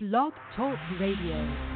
[0.00, 1.73] Blog Talk Radio.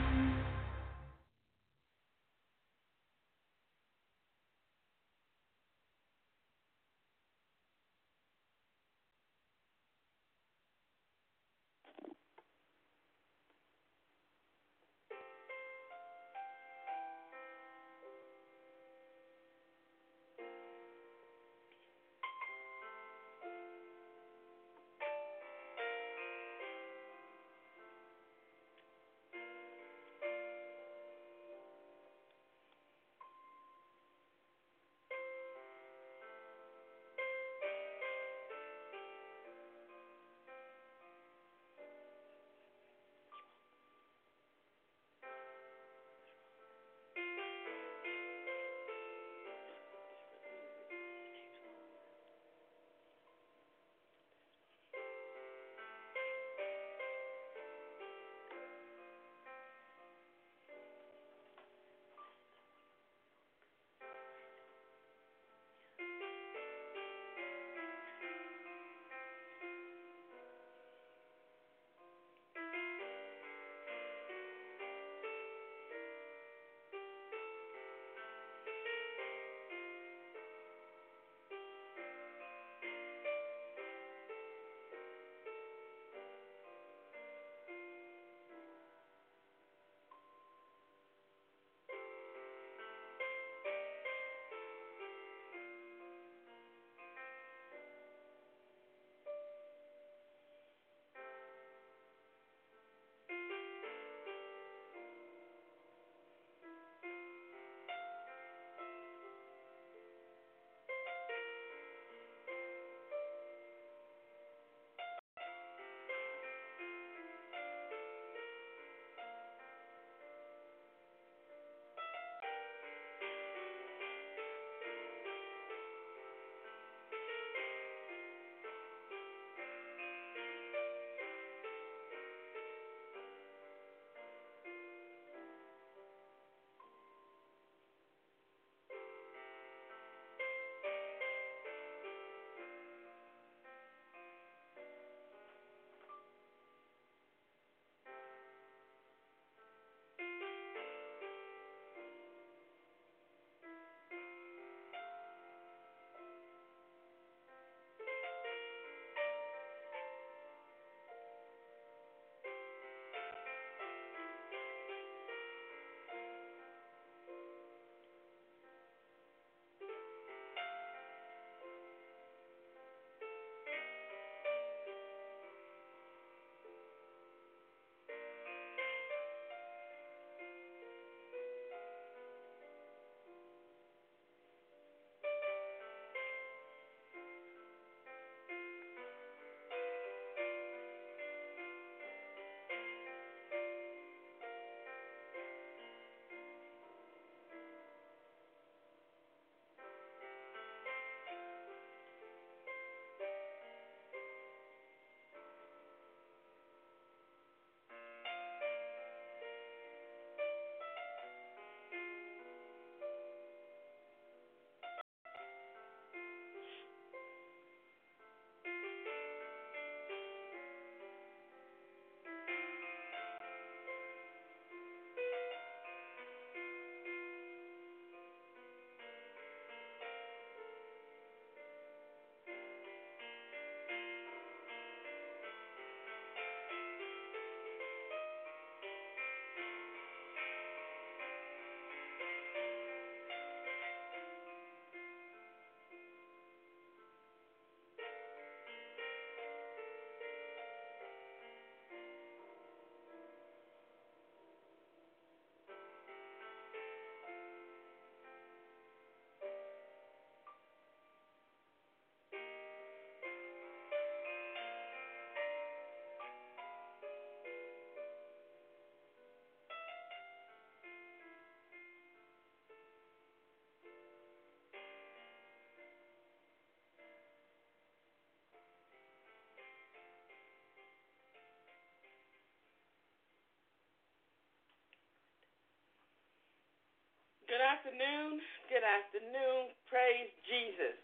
[287.49, 288.45] Good afternoon.
[288.69, 289.73] Good afternoon.
[289.89, 291.01] Praise Jesus.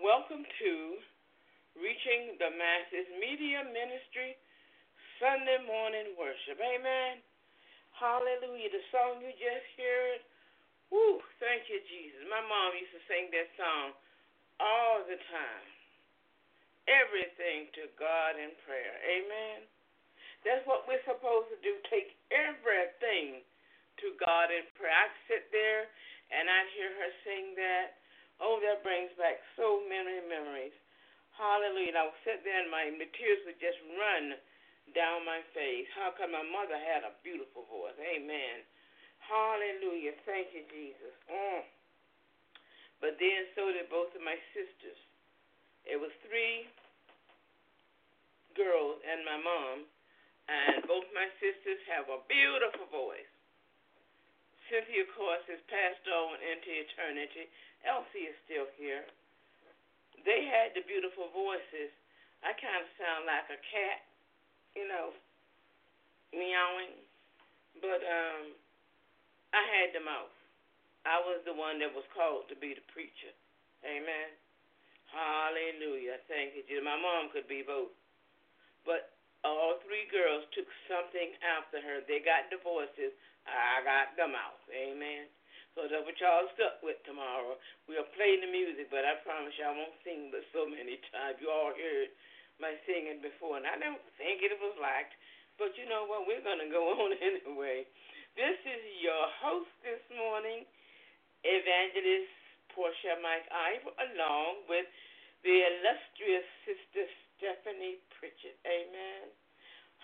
[0.00, 0.72] Welcome to
[1.76, 4.40] Reaching the Masses Media Ministry
[5.20, 6.56] Sunday morning worship.
[6.56, 7.20] Amen.
[7.92, 8.72] Hallelujah.
[8.72, 10.24] The song you just heard.
[10.88, 12.24] Woo, thank you, Jesus.
[12.32, 13.92] My mom used to sing that song
[14.64, 15.66] all the time.
[16.88, 18.96] Everything to God in prayer.
[19.04, 19.68] Amen.
[20.48, 21.76] That's what we're supposed to do.
[21.92, 23.44] Take everything
[24.00, 24.92] to God prayer.
[24.92, 25.88] I'd sit there
[26.32, 28.00] and I'd hear her sing that.
[28.40, 30.74] Oh, that brings back so many memories.
[31.36, 31.92] Hallelujah.
[31.92, 34.36] And I would sit there and my the tears would just run
[34.96, 35.86] down my face.
[35.94, 37.96] How come my mother had a beautiful voice?
[38.00, 38.64] Amen.
[39.22, 40.16] Hallelujah.
[40.24, 41.14] Thank you, Jesus.
[41.28, 41.62] Mm.
[43.00, 45.00] But then so did both of my sisters.
[45.88, 46.68] It was three
[48.52, 49.88] girls and my mom,
[50.50, 53.29] and both my sisters have a beautiful voice.
[54.70, 57.50] Cynthia, of course, has passed on into eternity.
[57.82, 59.02] Elsie is still here.
[60.22, 61.90] They had the beautiful voices.
[62.46, 64.00] I kind of sound like a cat,
[64.78, 65.10] you know,
[66.30, 66.94] meowing.
[67.82, 68.54] But um,
[69.50, 70.32] I had the mouth.
[71.02, 73.32] I was the one that was called to be the preacher.
[73.82, 74.30] Amen.
[75.10, 76.22] Hallelujah.
[76.30, 76.84] Thank you, Jesus.
[76.86, 77.90] My mom could be both.
[78.86, 82.04] But all three girls took something after her.
[82.04, 83.16] They got divorces.
[83.50, 84.62] I got the mouth.
[84.70, 85.26] Amen.
[85.74, 87.54] So that's what y'all stuck with tomorrow.
[87.86, 91.38] We'll play the music, but I promise you I won't sing but so many times.
[91.38, 92.10] You all heard
[92.58, 95.14] my singing before, and I don't think it was liked.
[95.56, 96.26] But you know what?
[96.26, 97.86] We're going to go on anyway.
[98.34, 100.66] This is your host this morning,
[101.46, 102.30] Evangelist
[102.74, 104.86] Portia McIver, along with
[105.42, 107.06] the illustrious Sister
[107.36, 108.58] Stephanie Pritchett.
[108.66, 109.32] Amen.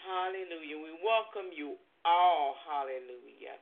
[0.00, 0.78] Hallelujah.
[0.78, 1.76] We welcome you
[2.06, 2.54] all.
[2.62, 3.58] Hallelujah.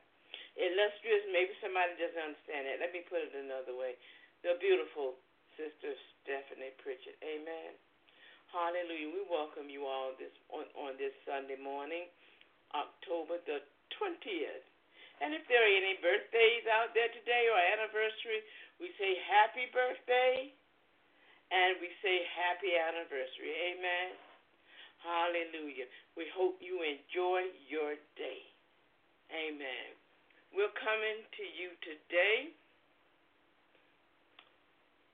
[0.55, 2.79] Illustrious, maybe somebody doesn't understand that.
[2.79, 3.97] Let me put it another way.
[4.45, 5.19] The beautiful
[5.57, 7.17] Sister Stephanie Pritchett.
[7.25, 7.75] Amen.
[8.53, 9.11] Hallelujah.
[9.11, 12.07] We welcome you all this on, on this Sunday morning,
[12.71, 13.59] October the
[13.99, 14.65] 20th.
[15.19, 18.43] And if there are any birthdays out there today or anniversary,
[18.79, 20.51] we say happy birthday
[21.51, 23.51] and we say happy anniversary.
[23.75, 24.34] Amen.
[25.05, 25.85] Hallelujah.
[26.17, 28.41] We hope you enjoy your day.
[29.29, 29.93] Amen.
[30.49, 32.49] We're coming to you today.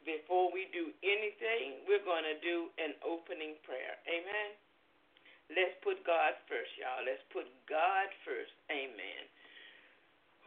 [0.08, 4.00] Before we do anything, we're going to do an opening prayer.
[4.08, 4.56] Amen.
[5.52, 7.04] Let's put God first, y'all.
[7.04, 8.56] Let's put God first.
[8.72, 9.24] Amen.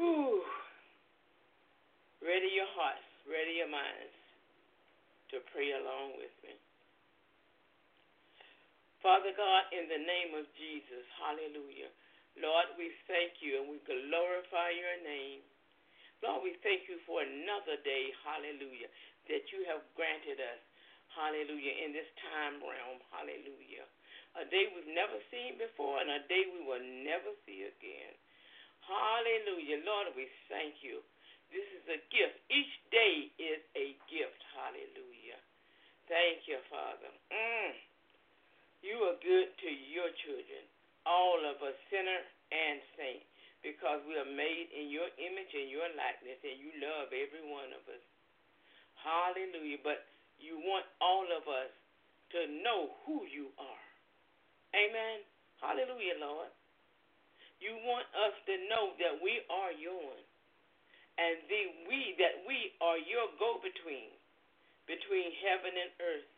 [0.00, 0.40] Whew.
[2.24, 4.16] Ready your hearts, ready your minds
[5.30, 6.56] to pray along with me.
[9.04, 11.92] Father God, in the name of Jesus, hallelujah.
[12.40, 15.44] Lord, we thank you and we glorify your name.
[16.24, 18.88] Lord, we thank you for another day, hallelujah,
[19.28, 20.60] that you have granted us,
[21.12, 23.84] hallelujah, in this time realm, hallelujah
[24.34, 28.14] a day we've never seen before, and a day we will never see again.
[28.82, 29.86] Hallelujah.
[29.86, 31.00] Lord, we thank you.
[31.54, 32.36] This is a gift.
[32.50, 34.40] Each day is a gift.
[34.58, 35.38] Hallelujah.
[36.10, 37.10] Thank you, Father.
[37.30, 37.72] Mm.
[38.84, 40.64] You are good to your children,
[41.08, 42.20] all of us, sinner
[42.52, 43.24] and saint,
[43.64, 47.72] because we are made in your image and your likeness, and you love every one
[47.72, 48.04] of us.
[49.00, 49.80] Hallelujah.
[49.80, 50.04] But
[50.36, 51.72] you want all of us
[52.36, 53.84] to know who you are.
[54.76, 55.24] Amen.
[55.64, 56.52] Hallelujah, Lord.
[57.64, 60.28] You want us to know that we are yours.
[61.16, 64.12] And the we that we are your go between
[64.84, 66.33] between heaven and earth.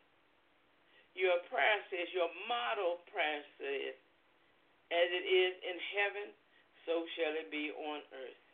[1.16, 3.96] Your prayer says, your model prayer says,
[4.92, 6.28] as it is in heaven,
[6.84, 8.44] so shall it be on earth.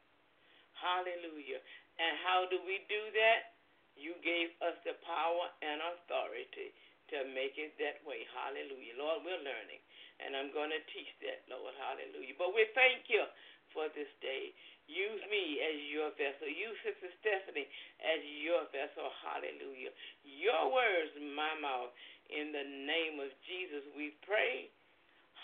[0.78, 1.60] Hallelujah.
[1.98, 3.58] And how do we do that?
[3.98, 6.72] You gave us the power and authority
[7.12, 8.24] to make it that way.
[8.32, 8.96] Hallelujah.
[8.96, 9.82] Lord, we're learning.
[10.22, 11.74] And I'm going to teach that, Lord.
[11.76, 12.38] Hallelujah.
[12.40, 13.26] But we thank you
[13.72, 14.52] for this day.
[14.88, 16.48] Use me as your vessel.
[16.48, 17.68] Use Sister Stephanie
[18.02, 19.08] as your vessel.
[19.24, 19.92] Hallelujah.
[20.24, 21.92] Your words, my mouth.
[22.32, 24.72] In the name of Jesus, we pray.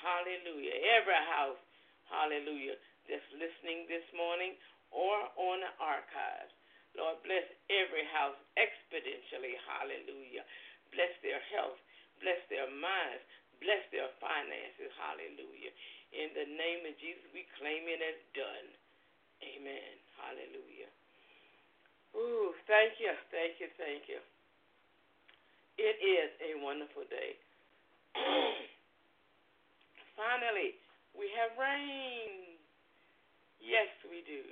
[0.00, 0.72] Hallelujah.
[0.96, 1.60] Every house,
[2.06, 2.78] hallelujah,
[3.10, 4.54] that's listening this morning
[4.94, 6.54] or on the archives.
[6.96, 9.54] Lord, bless every house exponentially.
[9.68, 10.46] Hallelujah.
[10.94, 11.76] Bless their health.
[12.24, 13.22] Bless their minds.
[13.60, 14.90] Bless their finances.
[14.96, 15.74] Hallelujah.
[16.12, 18.68] In the name of Jesus, we claim it as done.
[19.44, 19.94] Amen.
[20.16, 20.90] Hallelujah.
[22.16, 24.18] Ooh, thank you, thank you, thank you.
[25.78, 27.38] It is a wonderful day.
[30.18, 30.74] Finally,
[31.14, 32.58] we have rain.
[33.62, 34.42] Yes, we do.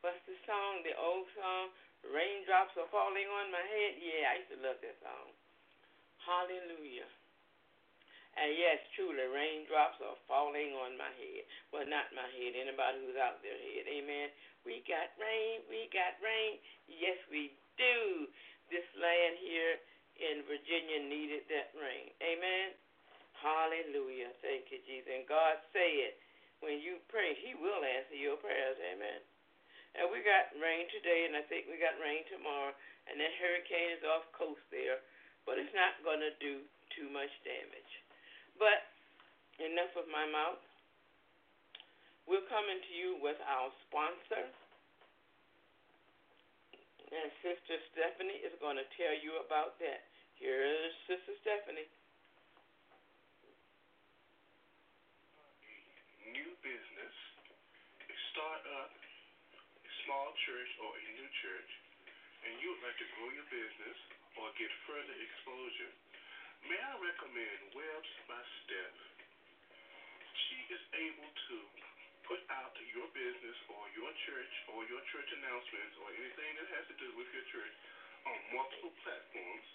[0.00, 0.80] What's the song?
[0.86, 1.68] The old song?
[2.08, 4.00] Raindrops are falling on my head.
[4.00, 5.28] Yeah, I used to love that song.
[6.24, 7.06] Hallelujah.
[8.32, 11.44] And yes, truly, raindrops are falling on my head.
[11.68, 13.84] Well, not my head, anybody who's out there head.
[13.84, 14.32] Amen.
[14.64, 16.56] We got rain, we got rain.
[16.88, 18.28] Yes, we do.
[18.72, 19.76] This land here
[20.16, 22.08] in Virginia needed that rain.
[22.24, 22.72] Amen.
[23.36, 24.32] Hallelujah.
[24.40, 25.10] Thank you, Jesus.
[25.12, 26.16] And God said,
[26.64, 28.78] when you pray, He will answer your prayers.
[28.80, 29.20] Amen.
[29.98, 32.72] And we got rain today, and I think we got rain tomorrow.
[33.10, 35.02] And that hurricane is off coast there,
[35.44, 37.92] but it's not going to do too much damage.
[38.62, 38.86] But
[39.58, 40.62] enough of my mouth.
[42.30, 44.46] We're coming to you with our sponsor.
[47.10, 50.06] And Sister Stephanie is going to tell you about that.
[50.38, 51.90] Here's Sister Stephanie.
[56.30, 57.16] New business,
[57.98, 61.70] a startup, a small church, or a new church,
[62.46, 63.98] and you would like to grow your business
[64.38, 65.92] or get further exposure,
[66.68, 68.98] may I recommend Webs by Steph?
[70.46, 71.56] She is able to
[72.28, 76.84] put out your business or your church or your church announcements or anything that has
[76.94, 77.74] to do with your church
[78.30, 79.66] on multiple platforms,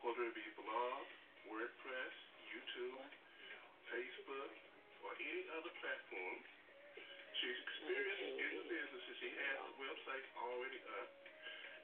[0.00, 1.04] whether it be blog,
[1.52, 2.14] WordPress,
[2.48, 3.04] YouTube,
[3.92, 4.52] Facebook,
[5.04, 6.38] or any other platform.
[7.36, 11.10] She's experienced in the business and she has the website already up,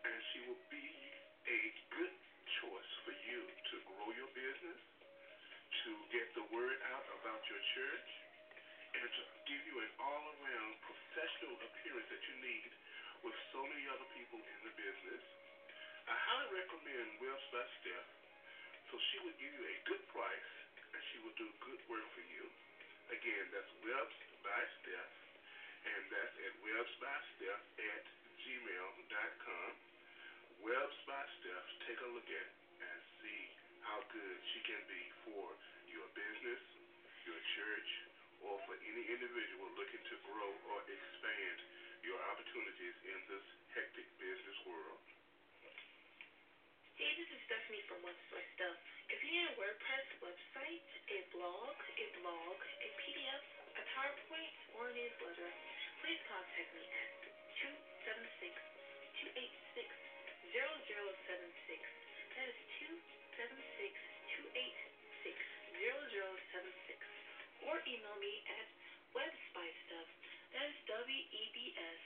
[0.09, 0.88] and she will be
[1.45, 1.61] a
[1.93, 2.14] good
[2.64, 4.81] choice for you to grow your business,
[5.85, 8.09] to get the word out about your church,
[8.97, 12.71] and to give you an all-around professional appearance that you need
[13.21, 15.25] with so many other people in the business.
[16.09, 18.09] I highly recommend Webs by Steph,
[18.88, 20.52] so she will give you a good price
[20.97, 22.49] and she will do good work for you.
[23.12, 25.12] Again, that's Webs by Steph,
[25.85, 28.02] and that's at websbysteph at
[28.45, 29.88] gmail.com.
[30.59, 32.49] Webs by Steph, take a look at
[32.83, 33.43] and see
[33.87, 35.55] how good she can be for
[35.87, 36.62] your business,
[37.25, 37.91] your church,
[38.43, 41.59] or for any individual looking to grow or expand
[42.03, 44.99] your opportunities in this hectic business world.
[46.99, 48.75] Hey, this is Stephanie from Webs by Steph.
[49.11, 50.83] If you need a WordPress website,
[51.15, 53.43] a blog, a blog, a PDF,
[53.79, 55.50] a PowerPoint, or a newsletter,
[56.03, 57.11] please contact me at
[57.62, 58.50] 276
[59.23, 60.08] 286
[60.52, 60.57] 0076.
[62.38, 63.93] That is 276
[64.57, 65.37] 286
[65.76, 67.69] 0076.
[67.69, 68.67] Or email me at
[69.12, 70.11] websbysteph.
[70.57, 72.02] That is W E B S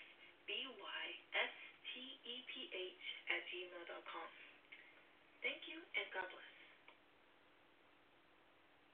[0.49, 1.05] B Y
[1.39, 1.55] S
[1.93, 4.31] T E P H at gmail.com.
[5.43, 6.53] Thank you and God bless.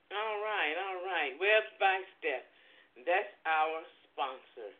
[0.08, 1.32] All right, all right.
[1.36, 2.48] Webs by Steph.
[3.04, 4.72] That's our sponsor.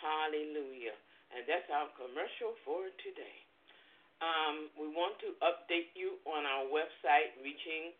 [0.00, 0.96] Hallelujah.
[1.36, 3.51] And that's our commercial for today.
[4.22, 7.90] Um, we want to update you on our website, reaching.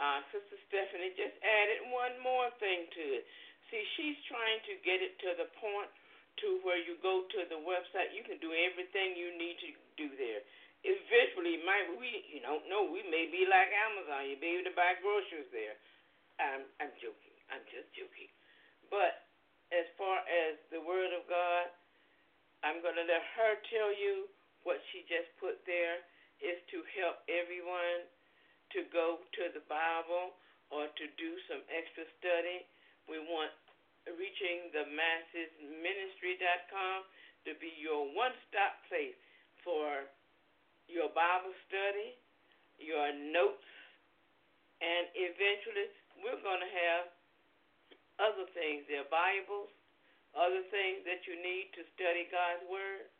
[0.00, 3.24] Uh, Sister Stephanie just added one more thing to it.
[3.68, 5.92] See, she's trying to get it to the point
[6.40, 10.08] to where you go to the website, you can do everything you need to do
[10.16, 10.40] there.
[10.80, 14.32] Eventually, might we you don't know we may be like Amazon.
[14.32, 15.76] You be able to buy groceries there.
[16.40, 17.36] I'm I'm joking.
[17.52, 18.32] I'm just joking.
[18.88, 19.28] But
[19.76, 21.68] as far as the Word of God,
[22.60, 24.28] I'm going to let her tell you
[24.68, 26.04] what she just put there
[26.44, 28.04] is to help everyone
[28.76, 30.36] to go to the Bible
[30.68, 32.68] or to do some extra study.
[33.08, 33.52] We want
[34.08, 37.08] reaching the masses ministry.com
[37.48, 39.16] to be your one stop place
[39.64, 40.04] for
[40.88, 42.16] your Bible study,
[42.76, 43.64] your notes,
[44.80, 45.88] and eventually
[46.20, 47.04] we're going to have
[48.20, 48.84] other things.
[48.88, 49.72] There Bibles,
[50.34, 53.10] other things that you need to study God's Word.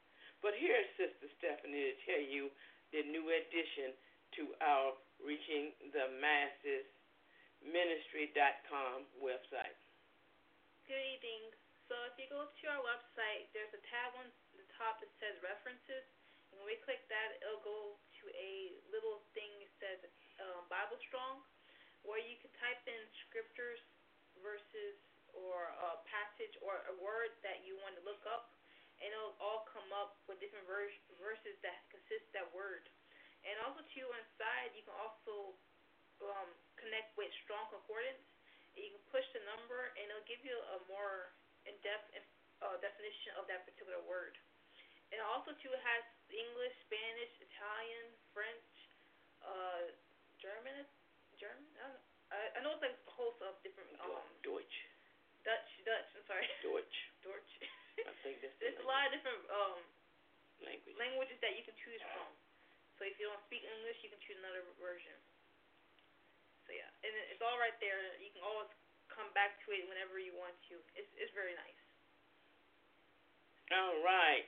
[0.41, 2.49] But here's Sister Stephanie to tell you
[2.95, 3.93] the new addition
[4.41, 6.89] to our Reaching the Masses
[7.61, 9.77] Ministry.com website.
[10.89, 11.53] Good evening.
[11.91, 14.27] So if you go to our website, there's a tab on
[14.57, 16.07] the top that says references.
[16.51, 19.99] And when we click that, it'll go to a little thing that says
[20.41, 21.45] um, Bible Strong,
[22.07, 23.83] where you can type in scriptures,
[24.41, 24.97] verses,
[25.35, 28.55] or a passage, or a word that you want to look up,
[29.01, 32.85] and it'll all come up with different vers- verses that consist that word.
[33.45, 35.57] And also, too, inside, you can also
[36.21, 38.21] um, connect with Strong Concordance.
[38.77, 41.33] You can push the number, and it'll give you a more
[41.65, 42.13] in-depth
[42.61, 44.37] uh, definition of that particular word.
[45.11, 48.07] And also, too, it has English, Spanish, Italian,
[48.37, 48.69] French,
[49.43, 49.91] uh,
[50.39, 50.87] German.
[51.41, 51.65] German.
[51.81, 52.05] I, don't know.
[52.31, 53.89] I, I know it's like a host of different.
[54.05, 54.77] Um, Deutsch.
[63.91, 65.19] English, you can choose another version.
[66.69, 67.99] So yeah, and it's all right there.
[68.23, 68.71] You can always
[69.11, 70.79] come back to it whenever you want to.
[70.95, 71.75] It's it's very nice.
[73.75, 74.47] All right.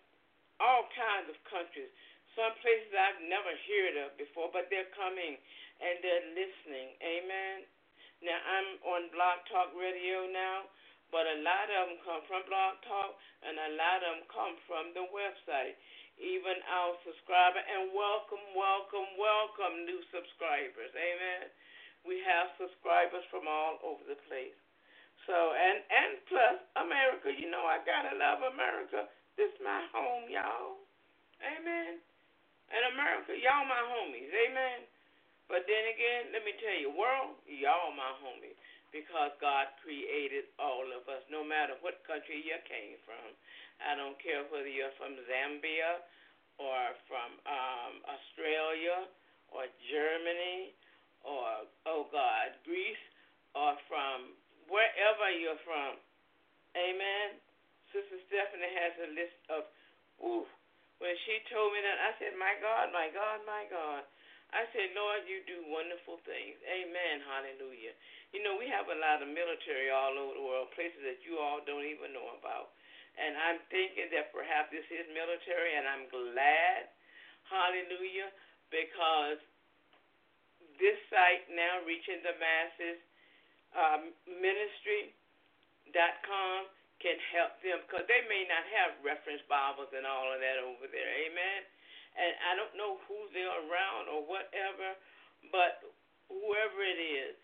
[0.61, 1.89] all kinds of countries.
[2.33, 5.37] Some places I've never heard of before, but they're coming
[5.81, 6.97] and they're listening.
[7.01, 7.65] Amen.
[8.25, 10.65] Now I'm on Blog Talk Radio now,
[11.13, 13.13] but a lot of them come from Block Talk,
[13.45, 15.77] and a lot of them come from the website.
[16.17, 20.93] Even our subscriber, and welcome, welcome, welcome, new subscribers.
[20.93, 21.49] Amen.
[22.05, 24.62] We have subscribers from all over the place.
[25.23, 29.07] So and and plus America, you know I gotta love America.
[29.39, 30.83] This my home, y'all.
[31.39, 31.99] Amen.
[32.69, 34.29] And America, y'all my homies.
[34.29, 34.83] Amen.
[35.47, 38.57] But then again, let me tell you, world, y'all my homies.
[38.91, 43.33] Because God created all of us, no matter what country you came from.
[43.81, 46.05] I don't care whether you're from Zambia
[46.61, 49.09] or from um, Australia
[49.49, 50.77] or Germany
[51.25, 53.01] or, oh God, Greece
[53.57, 55.99] or from wherever you're from.
[56.77, 57.37] Amen.
[57.93, 59.61] Sister Stephanie has a list of,
[60.25, 60.45] ooh,
[60.97, 64.01] when she told me that, I said, my God, my God, my God.
[64.53, 66.57] I said, Lord, you do wonderful things.
[66.65, 67.25] Amen.
[67.25, 67.93] Hallelujah.
[68.33, 71.41] You know, we have a lot of military all over the world, places that you
[71.41, 72.73] all don't even know about.
[73.17, 76.89] And I'm thinking that perhaps this is military, and I'm glad.
[77.49, 78.29] Hallelujah.
[78.73, 79.41] Because
[80.81, 82.97] this site now reaching the masses
[83.73, 85.13] um, ministry.com
[87.01, 90.87] can help them because they may not have reference Bibles and all of that over
[90.87, 91.11] there.
[91.27, 91.61] Amen.
[92.15, 94.95] And I don't know who they're around or whatever,
[95.51, 95.83] but
[96.29, 97.35] whoever it is,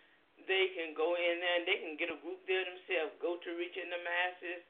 [0.48, 3.12] they can go in there and they can get a group there themselves.
[3.20, 4.64] Go to Reaching the Masses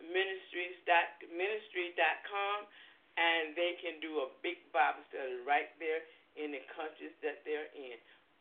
[0.00, 2.66] Ministries dot ministry.com
[3.14, 6.02] and they can do a big Bible study right there
[6.34, 7.94] in the countries that they're in.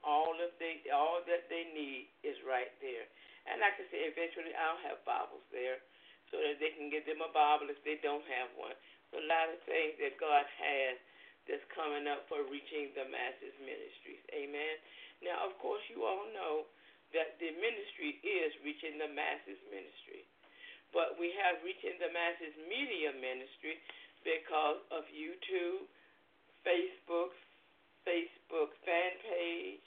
[0.03, 3.07] All of they all that they need is right there.
[3.47, 5.79] And like I said, eventually I'll have Bibles there
[6.31, 8.75] so that they can get them a Bible if they don't have one.
[9.11, 10.95] So a lot of things that God has
[11.47, 14.23] that's coming up for reaching the masses ministries.
[14.31, 14.75] Amen.
[15.23, 16.67] Now of course you all know
[17.15, 20.25] that the ministry is reaching the masses ministry.
[20.91, 23.81] But we have reaching the masses media ministry
[24.25, 25.89] because of YouTube,
[26.65, 27.33] Facebook,
[28.05, 29.85] Facebook fan page,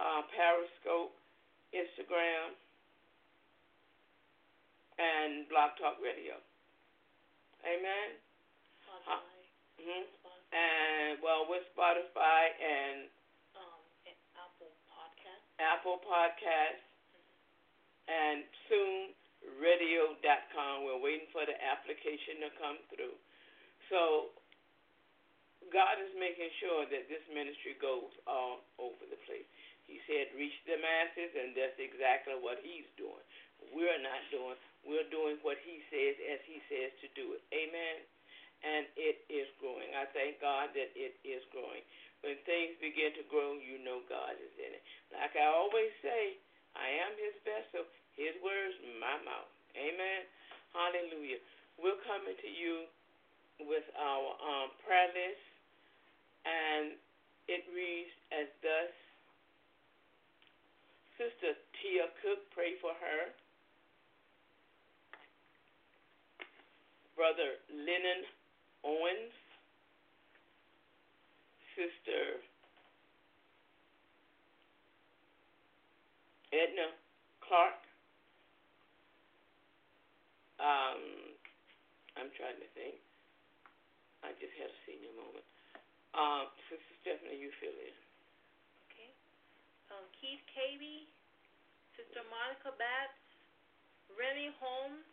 [0.00, 1.12] uh, Periscope,
[1.76, 2.56] Instagram,
[4.96, 6.40] and Blog Talk Radio.
[7.68, 8.16] Amen.
[8.80, 9.20] Spotify.
[9.20, 10.04] Uh, mm-hmm.
[10.50, 13.06] And well, with Spotify and
[13.54, 13.80] um,
[14.34, 15.44] Apple Podcast.
[15.60, 18.08] Apple Podcast, mm-hmm.
[18.08, 19.12] and soon
[19.60, 20.88] radio.com.
[20.88, 23.16] We're waiting for the application to come through.
[23.92, 24.32] So
[25.68, 29.46] God is making sure that this ministry goes all over the place.
[29.90, 33.26] He said, reach the masses, and that's exactly what he's doing.
[33.74, 34.54] We're not doing.
[34.86, 37.42] We're doing what he says as he says to do it.
[37.50, 38.06] Amen.
[38.62, 39.90] And it is growing.
[39.98, 41.82] I thank God that it is growing.
[42.22, 44.84] When things begin to grow, you know God is in it.
[45.10, 46.38] Like I always say,
[46.78, 49.50] I am his vessel, his words, my mouth.
[49.74, 50.22] Amen.
[50.70, 51.40] Hallelujah.
[51.80, 52.86] We're coming to you
[53.64, 55.44] with our um, prayer list,
[56.44, 56.84] and
[57.48, 58.92] it reads as thus
[61.20, 63.28] Sister Tia Cook, pray for her.
[67.12, 68.24] Brother Lennon
[68.80, 69.36] Owens,
[71.76, 72.40] Sister
[76.56, 76.96] Edna
[77.44, 77.84] Clark.
[80.56, 81.36] Um,
[82.16, 82.96] I'm trying to think.
[84.24, 85.44] I just had a senior moment.
[86.16, 88.09] Um, Sister Stephanie, you fill in.
[90.20, 91.08] Keith Cavey,
[91.96, 93.16] Sister Monica Batts,
[94.12, 95.08] Remy Holmes,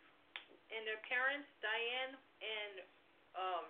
[0.68, 2.12] and their parents, Diane
[2.44, 2.74] and
[3.32, 3.64] um,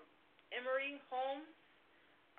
[0.51, 1.47] Emery Holmes,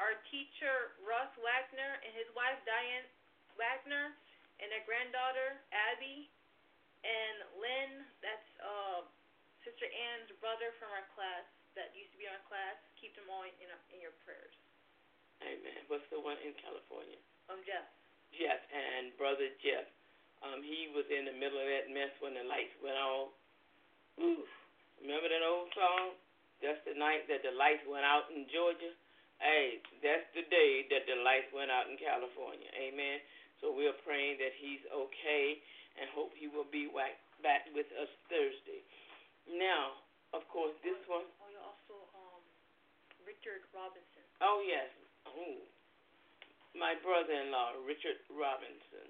[0.04, 3.08] our teacher, Russ Wagner, and his wife, Diane
[3.56, 4.16] Wagner,
[4.60, 6.28] and their granddaughter, Abby,
[7.08, 9.08] and Lynn, that's uh,
[9.64, 11.48] Sister Ann's brother from our class
[11.80, 12.76] that used to be in our class.
[13.00, 13.56] Keep them all in,
[13.96, 14.52] in your prayers.
[15.40, 15.88] Amen.
[15.88, 17.16] What's the one in California?
[17.48, 17.88] Um, Jeff.
[18.36, 19.88] Jeff and brother Jeff.
[20.40, 23.32] Um, he was in the middle of that mess when the lights went off.
[24.24, 24.44] Ooh,
[25.04, 26.16] remember that old song?
[26.64, 28.92] That's the night that the lights went out in Georgia.
[29.40, 32.68] Hey, that's the day that the lights went out in California.
[32.76, 33.24] Amen.
[33.64, 35.60] So we're praying that he's okay
[36.00, 36.92] and hope he will be
[37.44, 38.84] back with us Thursday.
[39.48, 40.00] Now,
[40.36, 41.28] of course, this one.
[41.40, 42.44] Oh, you also um,
[43.24, 44.24] Richard Robinson.
[44.44, 44.88] Oh yes.
[45.28, 45.60] Oh,
[46.78, 49.10] my brother-in-law, Richard Robinson.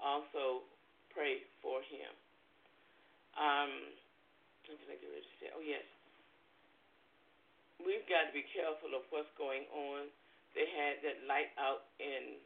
[0.00, 0.66] Also
[1.12, 2.12] pray for him.
[3.34, 3.72] Um,
[4.64, 5.48] I get ready to say?
[5.54, 5.84] Oh yes
[7.84, 10.08] we've got to be careful of what's going on.
[10.56, 12.40] They had that light out in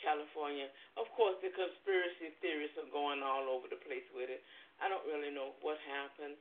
[0.00, 0.72] California.
[0.96, 4.40] Of course, the conspiracy theories are going all over the place with it.
[4.80, 6.36] I don't really know what happened,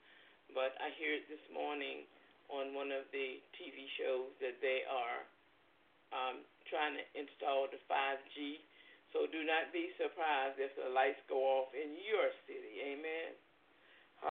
[0.56, 2.08] but I hear it this morning
[2.52, 5.20] on one of the TV shows that they are
[6.14, 8.62] um, trying to install the 5G.
[9.14, 12.84] So do not be surprised if the lights go off in your city.
[12.84, 13.32] Amen.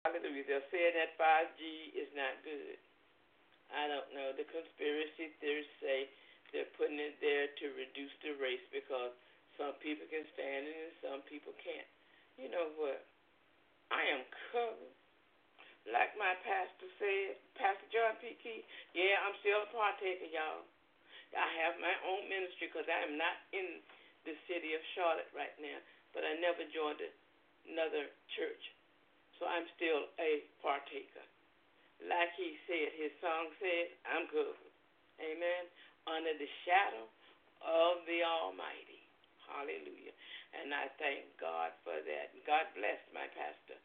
[0.05, 0.45] Hallelujah.
[0.45, 2.77] They're saying that 5G is not good.
[3.73, 4.37] I don't know.
[4.37, 6.11] The conspiracy theorists say
[6.53, 9.15] they're putting it there to reduce the race because
[9.57, 11.89] some people can stand it and some people can't.
[12.37, 13.07] You know what?
[13.95, 14.95] I am covered.
[15.85, 18.35] Like my pastor said, Pastor John P.
[18.41, 18.65] Kee,
[18.97, 20.65] yeah, I'm still a partaker, y'all.
[21.35, 23.83] I have my own ministry because I am not in
[24.25, 25.79] the city of Charlotte right now,
[26.17, 27.03] but I never joined
[27.69, 28.65] another church.
[29.37, 31.27] So I'm still a partaker
[32.03, 34.59] like he said, his song says, I'm good.
[35.23, 35.63] Amen.
[36.11, 37.07] Under the shadow
[37.63, 39.01] of the Almighty.
[39.47, 40.13] Hallelujah.
[40.55, 42.35] And I thank God for that.
[42.45, 43.79] God bless my pastor.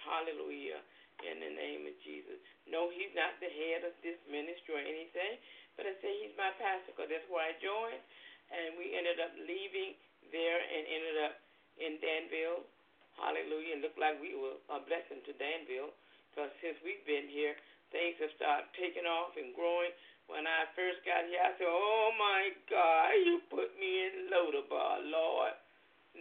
[0.00, 0.80] Hallelujah.
[1.26, 2.38] In the name of Jesus.
[2.70, 5.34] No, he's not the head of this ministry or anything,
[5.78, 8.02] but I say he's my pastor because that's where I joined.
[8.50, 9.94] And we ended up leaving
[10.34, 11.34] there and ended up
[11.78, 12.66] in Danville.
[13.14, 13.78] Hallelujah.
[13.78, 15.94] And looked like we were a blessing to Danville
[16.34, 17.54] because since we've been here,
[17.94, 19.94] things have started taking off and growing.
[20.26, 25.06] When I first got here, I said, Oh my God, you put me in Lodabar,
[25.06, 25.54] Lord.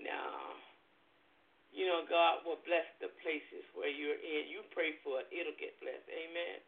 [0.06, 0.54] Now,
[1.74, 4.48] you know, God will bless the places where you're in.
[4.48, 6.08] You pray for it, it'll get blessed.
[6.08, 6.62] Amen.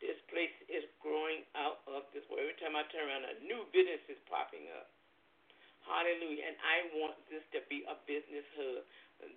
[0.00, 2.44] This place is growing out of this world.
[2.44, 4.92] Every time I turn around, a new business is popping up.
[5.86, 6.52] Hallelujah.
[6.52, 8.84] And I want this to be a business hub.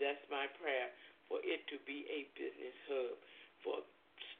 [0.01, 0.91] That's my prayer
[1.29, 3.15] for it to be a business hub
[3.63, 3.75] for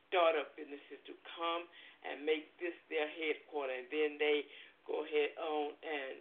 [0.09, 1.69] startup businesses to come
[2.01, 4.47] and make this their headquarters, and then they
[4.89, 6.17] go ahead on and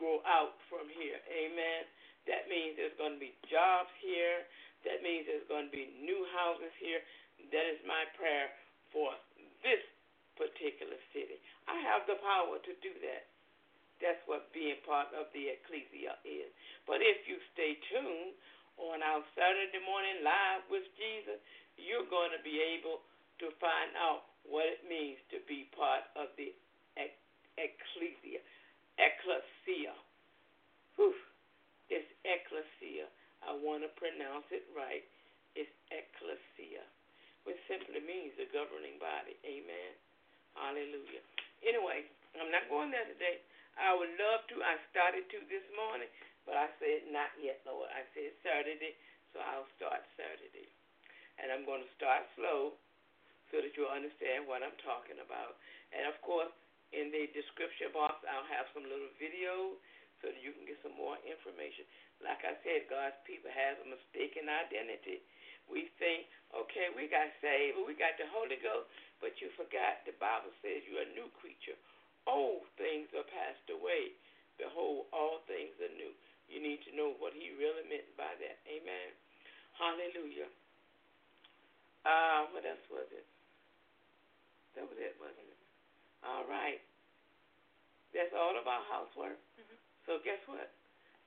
[0.00, 1.20] grow out from here.
[1.28, 1.84] Amen.
[2.24, 4.48] That means there's going to be jobs here.
[4.88, 7.04] That means there's going to be new houses here.
[7.52, 8.50] That is my prayer
[8.90, 9.12] for
[9.62, 9.82] this
[10.36, 11.40] particular city.
[11.68, 13.30] I have the power to do that.
[14.00, 16.52] That's what being part of the ecclesia is.
[16.84, 18.36] But if you stay tuned
[18.76, 21.40] on our Saturday morning live with Jesus,
[21.80, 23.00] you're going to be able
[23.40, 26.52] to find out what it means to be part of the
[27.56, 28.44] ecclesia.
[29.00, 29.96] Ecclesia.
[31.00, 31.16] Whew.
[31.88, 33.08] It's ecclesia.
[33.44, 35.04] I want to pronounce it right.
[35.56, 36.84] It's ecclesia,
[37.46, 39.38] which simply means the governing body.
[39.46, 39.92] Amen.
[40.58, 41.22] Hallelujah.
[41.62, 42.04] Anyway,
[42.36, 43.40] I'm not going there today.
[43.78, 44.60] I would love to.
[44.60, 46.10] I started to this morning,
[46.44, 47.88] but I said not yet, Lord.
[47.92, 48.96] I said Saturday,
[49.30, 50.68] so I'll start Saturday
[51.40, 52.76] and I'm going to start slow
[53.52, 55.60] so that you'll understand what I'm talking about.
[55.94, 56.52] And of course,
[56.90, 59.78] in the description box, I'll have some little videos
[60.24, 61.84] so that you can get some more information.
[62.24, 65.20] Like I said, God's people have a mistaken identity.
[65.66, 68.86] We think, okay, we got saved, we got the Holy Ghost,
[69.20, 71.76] but you forgot the Bible says you're a new creature.
[72.26, 74.14] Old things are passed away.
[74.58, 76.12] Behold, all things are new.
[76.48, 78.56] You need to know what he really meant by that.
[78.70, 79.10] Amen.
[79.78, 80.48] Hallelujah.
[82.06, 83.26] Uh, what else was it?
[84.78, 85.60] That was it, wasn't it?
[86.22, 86.80] All right.
[88.14, 89.36] That's all of our housework.
[89.58, 89.76] Mhm.
[90.06, 90.70] So guess what?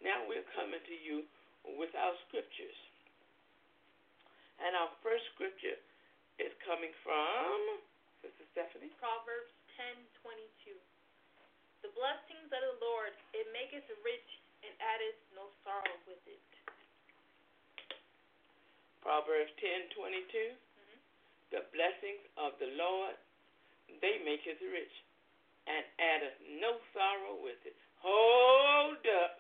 [0.02, 1.28] Now we're coming to you
[1.64, 2.76] with our scriptures.
[4.60, 5.80] And our first scripture
[6.38, 7.80] is coming from
[8.22, 8.92] Sister Stephanie.
[9.00, 10.76] Proverbs 10:22.
[11.82, 14.30] The blessings of the Lord it maketh rich
[14.64, 16.44] and addeth no sorrow with it.
[19.00, 20.52] Proverbs ten twenty two.
[20.52, 21.00] Mhm.
[21.52, 23.16] The blessings of the Lord
[24.02, 24.92] they maketh rich
[25.68, 27.76] and addeth no sorrow with it.
[28.02, 29.39] Hold up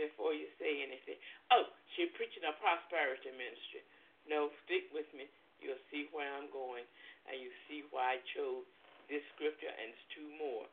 [0.00, 1.20] before you say anything.
[1.52, 3.84] Oh, she's preaching a prosperity ministry.
[4.24, 5.28] No, stick with me.
[5.60, 6.88] You'll see where I'm going,
[7.28, 8.64] and you see why I chose
[9.12, 10.64] this scripture and two more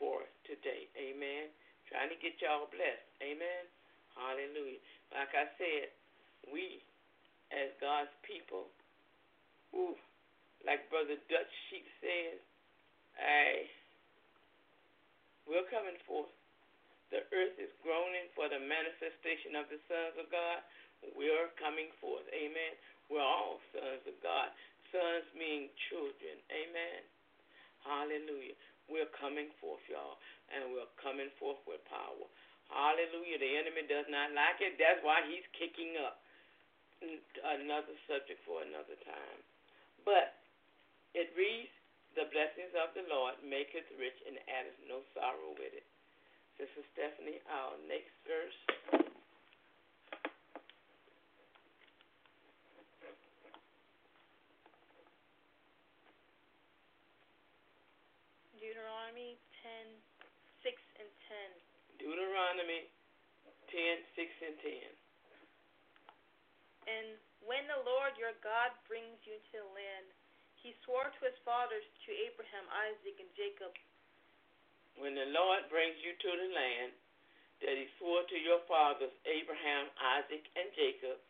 [0.00, 0.88] for today.
[0.96, 1.52] Amen.
[1.92, 3.06] Trying to get y'all blessed.
[3.20, 3.62] Amen.
[4.16, 4.80] Hallelujah.
[5.12, 5.92] Like I said,
[6.48, 6.80] we
[7.52, 8.72] as God's people,
[9.70, 9.94] whew,
[10.64, 12.40] like Brother Dutch Sheets says,
[13.20, 13.68] I
[15.46, 16.32] we're coming forth.
[17.14, 20.58] The earth is groaning for the manifestation of the sons of God.
[21.14, 22.26] We're coming forth.
[22.34, 22.74] Amen.
[23.06, 24.50] We're all sons of God.
[24.90, 26.34] Sons mean children.
[26.50, 27.00] Amen.
[27.86, 28.58] Hallelujah.
[28.90, 30.18] We're coming forth, y'all,
[30.50, 32.26] and we're coming forth with power.
[32.70, 33.38] Hallelujah.
[33.38, 34.78] The enemy does not like it.
[34.78, 36.22] That's why he's kicking up.
[37.02, 39.38] Another subject for another time.
[40.02, 40.38] But
[41.14, 41.70] it reads,
[42.18, 45.86] The blessings of the Lord maketh rich and addeth no sorrow with it.
[46.56, 48.58] Sister Stephanie, our next verse.
[58.56, 61.52] Deuteronomy 10:6 and 10.
[62.00, 62.88] Deuteronomy
[63.68, 64.96] 10, 6 and 10.
[66.88, 67.06] And
[67.44, 70.08] when the Lord your God brings you into the land,
[70.56, 73.76] he swore to his fathers, to Abraham, Isaac, and Jacob,
[74.96, 76.92] When the Lord brings you to the land
[77.64, 81.20] that he swore to your fathers, Abraham, Isaac, and Jacob,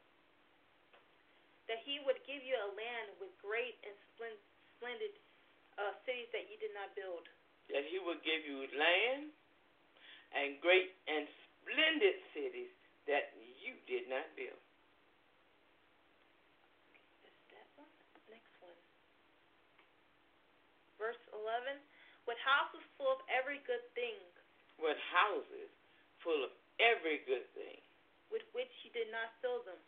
[1.66, 3.94] that he would give you a land with great and
[4.79, 5.12] splendid
[5.79, 7.26] uh, cities that you did not build.
[7.74, 9.26] that he will give you land
[10.31, 11.26] and great and
[11.66, 12.70] splendid cities
[13.11, 14.62] that you did not build.
[17.26, 17.90] Is that one?
[18.31, 18.79] Next one.
[21.02, 21.74] Verse 11.
[22.27, 24.19] With houses full of every good thing,
[24.83, 25.71] With houses
[26.21, 26.51] full of
[26.83, 27.79] every good thing,
[28.35, 29.79] with which you did not fill them,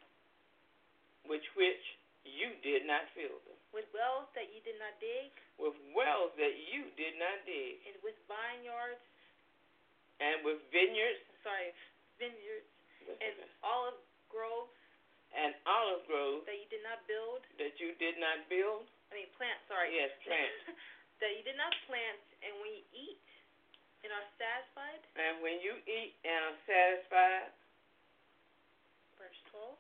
[1.27, 1.83] with which
[2.25, 6.55] you did not fill them, with wells that you did not dig, with wells that
[6.71, 9.03] you did not dig, and with vineyards,
[10.23, 11.21] and with vineyards.
[11.43, 11.75] Sorry,
[12.23, 12.71] vineyards,
[13.05, 13.67] That's and okay.
[13.67, 13.99] olive
[14.31, 14.73] groves.
[15.37, 16.49] And olive groves.
[16.49, 17.45] That you did not build.
[17.61, 18.89] that you did not build.
[19.13, 19.93] I mean, plants, Sorry.
[19.93, 20.55] Yes, plant.
[21.21, 23.23] that you did not plant, and when you eat
[24.07, 25.03] and are satisfied.
[25.19, 27.53] And when you eat and are satisfied,
[29.19, 29.75] Verse 12.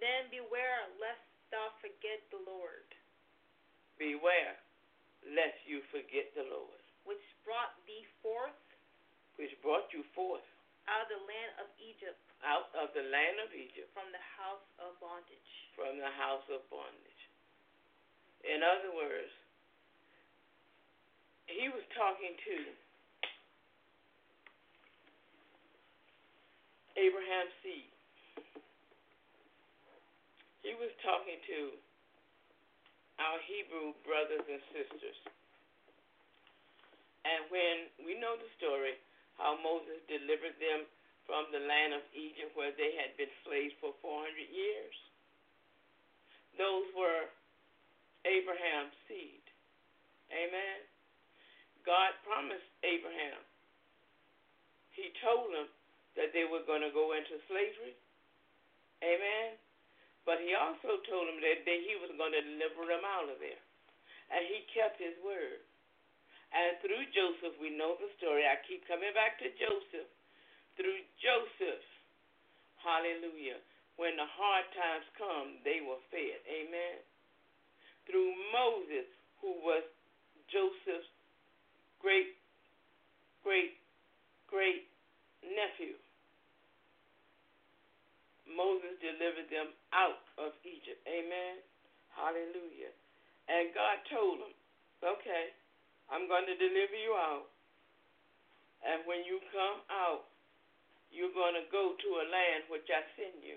[0.00, 1.20] Then beware lest
[1.52, 2.88] thou forget the Lord,
[4.00, 4.56] beware
[5.22, 8.56] lest you forget the Lord, which brought thee forth
[9.36, 10.44] which brought you forth
[10.88, 14.66] out of the land of Egypt out of the land of Egypt from the house
[14.82, 15.52] of bondage.
[15.78, 17.11] from the house of bondage.
[18.42, 19.30] In other words,
[21.46, 22.56] he was talking to
[26.98, 27.92] Abraham's seed.
[30.66, 31.74] He was talking to
[33.22, 35.18] our Hebrew brothers and sisters.
[37.22, 38.98] And when we know the story,
[39.38, 40.86] how Moses delivered them
[41.26, 44.96] from the land of Egypt where they had been slaves for 400 years.
[46.58, 47.30] Those were
[48.24, 49.44] Abraham's seed.
[50.30, 50.78] Amen.
[51.82, 53.42] God promised Abraham.
[54.94, 55.68] He told him
[56.14, 57.96] that they were going to go into slavery.
[59.02, 59.58] Amen.
[60.22, 63.42] But he also told them that, that he was going to deliver them out of
[63.42, 63.62] there.
[64.30, 65.60] And he kept his word.
[66.52, 68.46] And through Joseph, we know the story.
[68.46, 70.08] I keep coming back to Joseph.
[70.78, 71.84] Through Joseph,
[72.80, 73.60] hallelujah,
[74.00, 76.40] when the hard times come, they were fed.
[76.48, 76.96] Amen.
[78.06, 79.08] Through Moses,
[79.40, 79.84] who was
[80.50, 81.08] Joseph's
[82.02, 82.34] great,
[83.46, 83.78] great,
[84.50, 84.86] great
[85.42, 85.94] nephew,
[88.52, 91.00] Moses delivered them out of Egypt.
[91.08, 91.62] Amen.
[92.12, 92.92] Hallelujah.
[93.48, 94.54] And God told him,
[95.00, 95.54] okay,
[96.12, 97.48] I'm going to deliver you out.
[98.84, 100.28] And when you come out,
[101.08, 103.56] you're going to go to a land which I send you.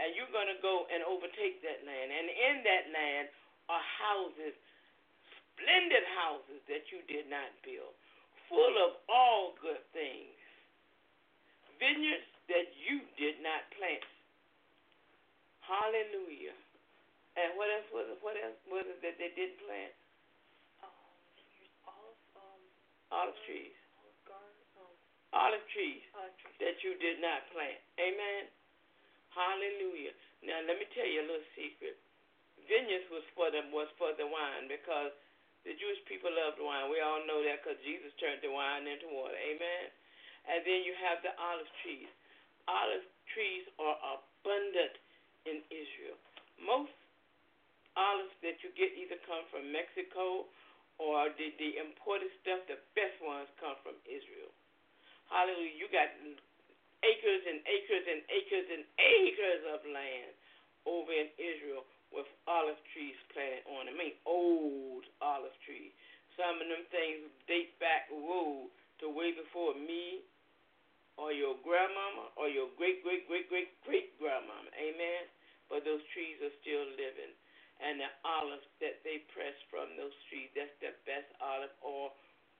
[0.00, 2.08] And you're going to go and overtake that land.
[2.08, 3.28] And in that land
[3.68, 4.56] are houses
[5.60, 7.92] splendid houses that you did not build,
[8.48, 10.32] full of all good things,
[11.76, 14.00] vineyards that you did not plant.
[15.60, 16.56] Hallelujah.
[17.36, 18.18] And what else was it?
[18.24, 19.94] What else was it that they didn't plant?
[20.82, 20.90] Um,
[23.12, 23.76] olive, trees.
[24.00, 24.64] olive garden,
[25.30, 26.58] Olive trees olive trees.
[26.58, 27.78] that you did not plant.
[28.02, 28.50] Amen.
[29.34, 30.14] Hallelujah.
[30.42, 31.96] Now let me tell you a little secret.
[32.66, 35.14] Vineyards was for the was for the wine because
[35.66, 36.88] the Jewish people loved wine.
[36.88, 39.36] We all know that because Jesus turned the wine into water.
[39.36, 39.86] Amen.
[40.48, 42.08] And then you have the olive trees.
[42.64, 44.96] Olive trees are abundant
[45.44, 46.16] in Israel.
[46.60, 46.94] Most
[47.98, 50.48] olives that you get either come from Mexico
[51.00, 54.52] or the, the imported stuff, the best ones come from Israel.
[55.32, 55.76] Hallelujah.
[55.76, 56.08] You got
[57.04, 60.32] acres and acres and acres and acres of land
[60.88, 63.86] over in Israel with olive trees planted on.
[63.86, 63.94] them.
[63.94, 65.94] I mean, old olive trees.
[66.34, 68.70] Some of them things date back, whoa,
[69.02, 70.24] to way before me
[71.20, 74.70] or your grandmama or your great, great, great, great, great grandmama.
[74.74, 75.28] Amen.
[75.68, 77.34] But those trees are still living.
[77.80, 82.12] And the olives that they press from those trees, that's the best olive oil.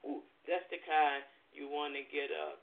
[0.07, 1.21] Ooh, that's the kind
[1.53, 2.57] you want to get a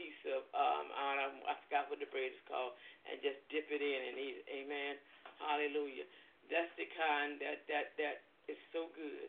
[0.00, 2.72] piece of um know, I forgot what the bread is called
[3.04, 4.46] and just dip it in and eat it.
[4.48, 4.96] Amen.
[5.36, 6.08] Hallelujah.
[6.48, 9.28] That's the kind that that that is so good.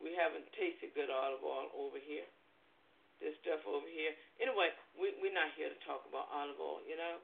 [0.00, 2.24] We haven't tasted good olive oil over here.
[3.20, 4.16] This stuff over here.
[4.40, 7.20] Anyway, we we're not here to talk about olive oil, you know.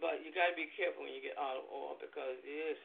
[0.00, 2.80] But you gotta be careful when you get olive oil because it's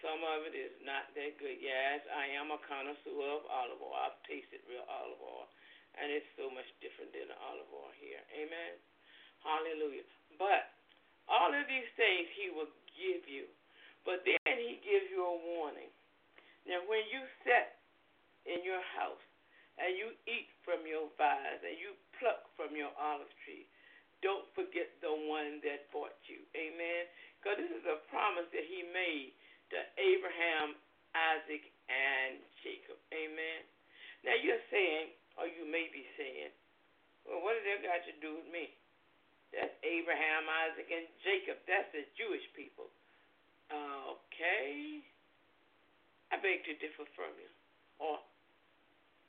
[0.00, 1.60] some of it is not that good.
[1.60, 3.92] Yes, I am a connoisseur of olive oil.
[4.00, 5.44] I've tasted real olive oil
[6.00, 8.24] and it's so much different than the olive oil here.
[8.32, 8.80] Amen.
[9.44, 10.04] Hallelujah.
[10.40, 10.72] But
[11.28, 13.44] all of these things he will give you.
[14.08, 15.92] But then he gives you a warning.
[16.64, 17.76] Now, when you sit
[18.48, 19.20] in your house
[19.76, 23.68] and you eat from your vines and you pluck from your olive tree,
[24.24, 26.44] don't forget the one that bought you.
[26.56, 27.08] Amen.
[27.40, 29.32] Because this is a promise that he made
[29.72, 30.76] to Abraham,
[31.16, 33.00] Isaac, and Jacob.
[33.16, 33.64] Amen.
[34.24, 36.50] Now, you're saying, or you may be saying,
[37.26, 38.72] well, what does that got to do with me?
[39.50, 41.58] That's Abraham, Isaac, and Jacob.
[41.66, 42.88] That's the Jewish people.
[43.70, 45.02] Okay.
[46.30, 47.50] I beg to differ from you,
[47.98, 48.22] or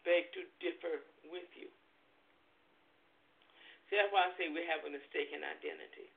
[0.05, 1.01] beg to differ
[1.33, 1.65] with you.
[3.89, 6.13] See, that's why I say we have a mistaken identity.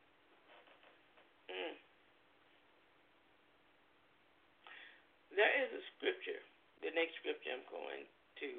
[1.48, 1.74] Mm.
[5.34, 6.38] There is a scripture,
[6.84, 8.04] the next scripture I'm going
[8.44, 8.50] to,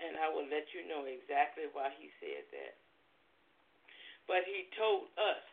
[0.00, 2.74] and I will let you know exactly why he said that.
[4.24, 5.44] But he told us,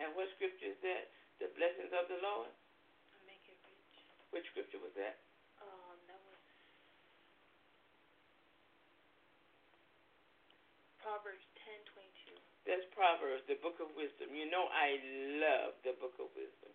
[0.00, 1.12] and what scripture is that?
[1.38, 2.48] The blessings of the Lord?
[3.28, 3.94] Make it rich.
[4.32, 5.20] Which scripture was that?
[5.60, 6.40] Um, that was
[11.02, 12.38] Proverbs ten twenty two.
[12.62, 14.30] That's Proverbs, the book of wisdom.
[14.32, 15.02] You know I
[15.42, 16.70] love the book of wisdom.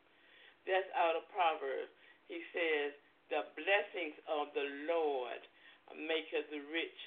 [0.67, 1.89] That's out of Proverbs.
[2.28, 2.91] He says,
[3.32, 5.39] The blessings of the Lord
[5.95, 7.00] maketh rich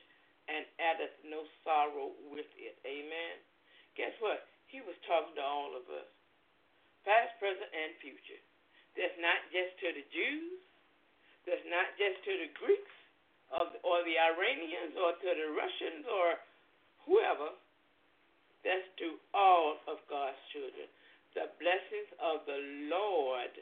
[0.48, 2.76] and addeth no sorrow with it.
[2.86, 3.36] Amen.
[3.94, 4.46] Guess what?
[4.70, 6.08] He was talking to all of us,
[7.02, 8.38] past, present, and future.
[8.94, 10.62] That's not just to the Jews.
[11.46, 12.96] That's not just to the Greeks
[13.50, 16.38] or, the Iranians or to the Russians or
[17.06, 17.50] whoever.
[18.62, 20.86] That's to all of God's children.
[21.34, 23.54] The blessings of the Lord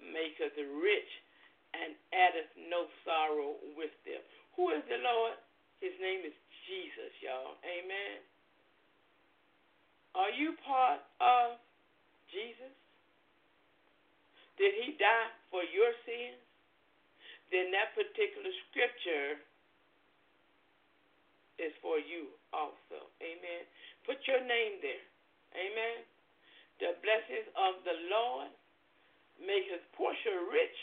[0.00, 1.12] maketh rich
[1.74, 4.22] and addeth no sorrow with them.
[4.56, 5.34] Who is the Lord?
[5.82, 6.36] His name is
[6.66, 7.58] Jesus, y'all.
[7.66, 8.22] Amen.
[10.14, 11.58] Are you part of
[12.30, 12.72] Jesus?
[14.54, 16.38] Did he die for your sins?
[17.50, 19.42] Then that particular scripture
[21.58, 23.10] is for you also.
[23.18, 23.62] Amen.
[24.06, 25.04] Put your name there.
[25.54, 26.06] Amen.
[26.82, 28.50] The blessings of the Lord
[29.38, 30.78] make his portion rich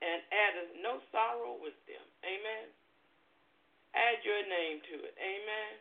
[0.00, 2.04] and addeth no sorrow with them.
[2.24, 2.72] Amen.
[3.92, 5.14] Add your name to it.
[5.20, 5.72] Amen.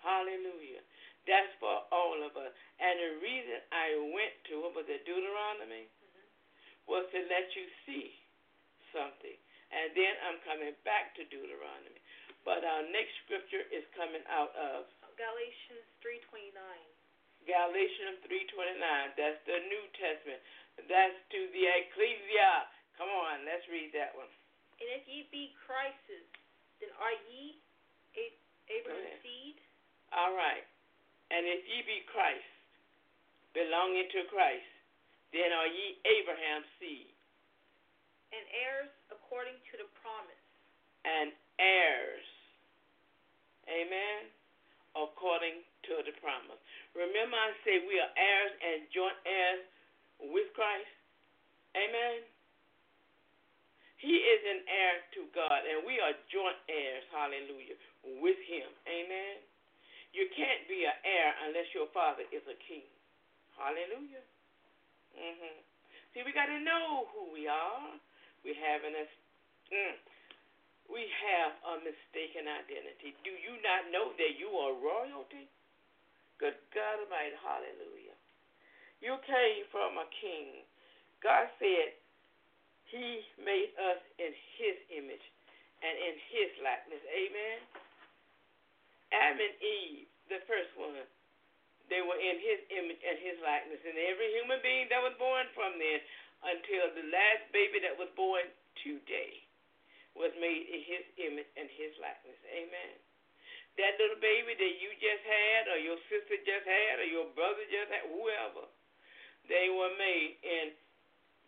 [0.00, 0.82] Hallelujah.
[1.24, 2.52] That's for all of us.
[2.78, 6.26] And the reason I went to it was the Deuteronomy mm-hmm.
[6.86, 8.12] was to let you see
[8.92, 9.38] something.
[9.72, 11.98] And then I'm coming back to Deuteronomy.
[12.44, 14.84] But our next scripture is coming out of
[15.16, 16.90] Galatians three twenty nine.
[17.44, 19.16] Galatians 3:29.
[19.16, 20.40] That's the New Testament.
[20.88, 22.68] That's to the ecclesia.
[22.96, 24.28] Come on, let's read that one.
[24.80, 26.24] And if ye be Christ's,
[26.84, 27.56] then are ye
[28.68, 29.56] Abraham's seed?
[30.12, 30.68] All right.
[31.32, 32.44] And if ye be Christ,
[33.56, 34.68] belonging to Christ,
[35.32, 37.08] then are ye Abraham's seed.
[38.36, 40.44] And and heirs according to the promise.
[41.08, 42.28] And heirs.
[43.64, 44.28] Amen.
[44.92, 46.60] According to the promise.
[46.92, 49.64] Remember, I said we are heirs and joint heirs
[50.28, 50.92] with Christ.
[51.72, 52.33] Amen.
[53.98, 57.78] He is an heir to God, and we are joint heirs, hallelujah,
[58.20, 58.68] with Him.
[58.84, 59.38] Amen.
[60.14, 62.86] You can't be an heir unless your father is a king.
[63.58, 64.22] Hallelujah.
[65.14, 65.56] Mm-hmm.
[66.14, 67.98] See, we got to know who we are.
[68.46, 69.94] We have an, mm,
[70.86, 73.18] we have a mistaken identity.
[73.26, 75.50] Do you not know that you are royalty?
[76.38, 78.18] Good God Almighty, hallelujah.
[79.02, 80.66] You came from a king.
[81.22, 81.98] God said
[82.90, 85.26] He made us in His image
[85.82, 87.02] and in His likeness.
[87.10, 87.58] Amen.
[89.14, 90.98] Adam and Eve, the first one,
[91.92, 93.80] they were in his image and his likeness.
[93.84, 96.00] And every human being that was born from then
[96.44, 98.48] until the last baby that was born
[98.80, 99.44] today
[100.16, 102.38] was made in his image and his likeness.
[102.50, 102.94] Amen.
[103.74, 107.66] That little baby that you just had, or your sister just had, or your brother
[107.66, 108.70] just had, whoever,
[109.50, 110.66] they were made in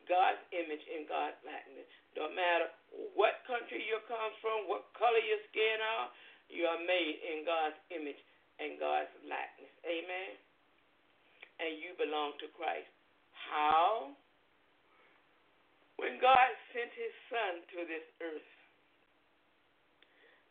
[0.07, 1.87] God's image and God's likeness.
[2.15, 2.71] No matter
[3.15, 6.09] what country you come from, what color your skin are,
[6.49, 8.19] you are made in God's image
[8.63, 9.73] and God's likeness.
[9.85, 10.31] Amen.
[11.59, 12.89] And you belong to Christ.
[13.35, 14.15] How?
[15.99, 18.51] When God sent his son to this earth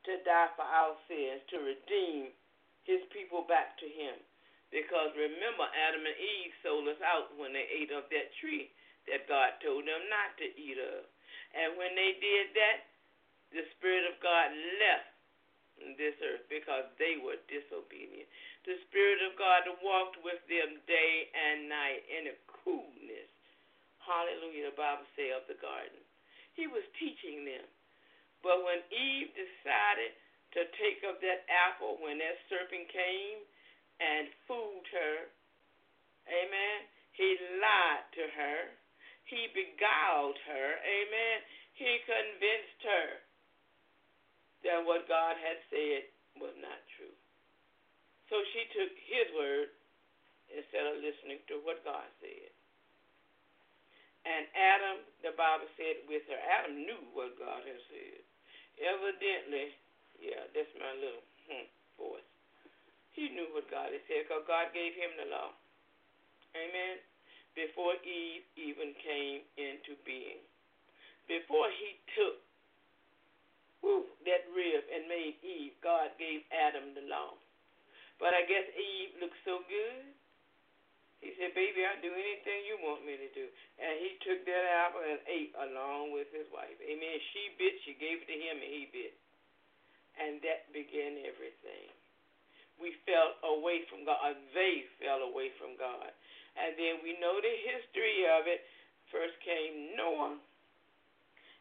[0.05, 2.29] to die for our sins, to redeem
[2.85, 4.21] his people back to him.
[4.69, 8.69] Because remember, Adam and Eve sold us out when they ate of that tree
[9.11, 11.05] that God told them not to eat of.
[11.55, 12.89] And when they did that,
[13.53, 14.51] the Spirit of God
[14.81, 15.15] left
[15.99, 18.27] this earth because they were disobedient.
[18.63, 23.29] The Spirit of God walked with them day and night in the coolness.
[24.01, 26.01] Hallelujah, the Bible says of the garden.
[26.53, 27.65] He was teaching them.
[28.45, 30.13] But when Eve decided
[30.53, 33.41] to take of that apple, when that serpent came
[33.99, 35.27] and fooled her,
[36.29, 36.77] amen,
[37.11, 38.59] he lied to her.
[39.25, 41.37] He beguiled her, amen.
[41.73, 43.07] He convinced her
[44.63, 47.13] that what God had said was not true.
[48.29, 49.69] So she took his word
[50.49, 52.53] instead of listening to what God said.
[54.25, 58.21] And Adam, the Bible said with her, Adam knew what God had said.
[58.81, 59.69] Evidently,
[60.17, 62.29] yeah, that's my little hmm, voice.
[63.13, 65.53] He knew what God had said because God gave him the law.
[66.57, 66.97] Amen.
[67.55, 70.43] Before Eve even came into being.
[71.25, 72.45] Before he took
[73.85, 77.37] whew, that rib and made Eve, God gave Adam the law.
[78.17, 80.03] But I guess Eve looked so good.
[81.21, 83.45] He said, Baby, I'll do anything you want me to do.
[83.77, 86.75] And he took that apple and ate along with his wife.
[86.81, 87.17] Amen.
[87.31, 89.13] She bit, she gave it to him, and he bit.
[90.15, 91.91] And that began everything.
[92.79, 94.35] We fell away from God.
[94.51, 96.11] They fell away from God.
[96.55, 98.63] And then we know the history of it.
[99.11, 100.39] First came Noah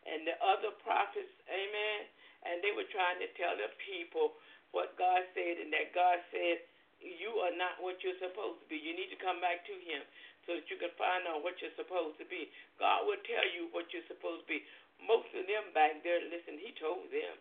[0.04, 2.00] and the other prophets, amen.
[2.44, 4.36] And they were trying to tell the people
[4.76, 6.60] what God said, and that God said,
[7.00, 8.76] You are not what you're supposed to be.
[8.76, 10.04] You need to come back to Him
[10.44, 12.52] so that you can find out what you're supposed to be.
[12.76, 14.60] God will tell you what you're supposed to be.
[15.00, 17.34] Most of them back there, listen, He told them.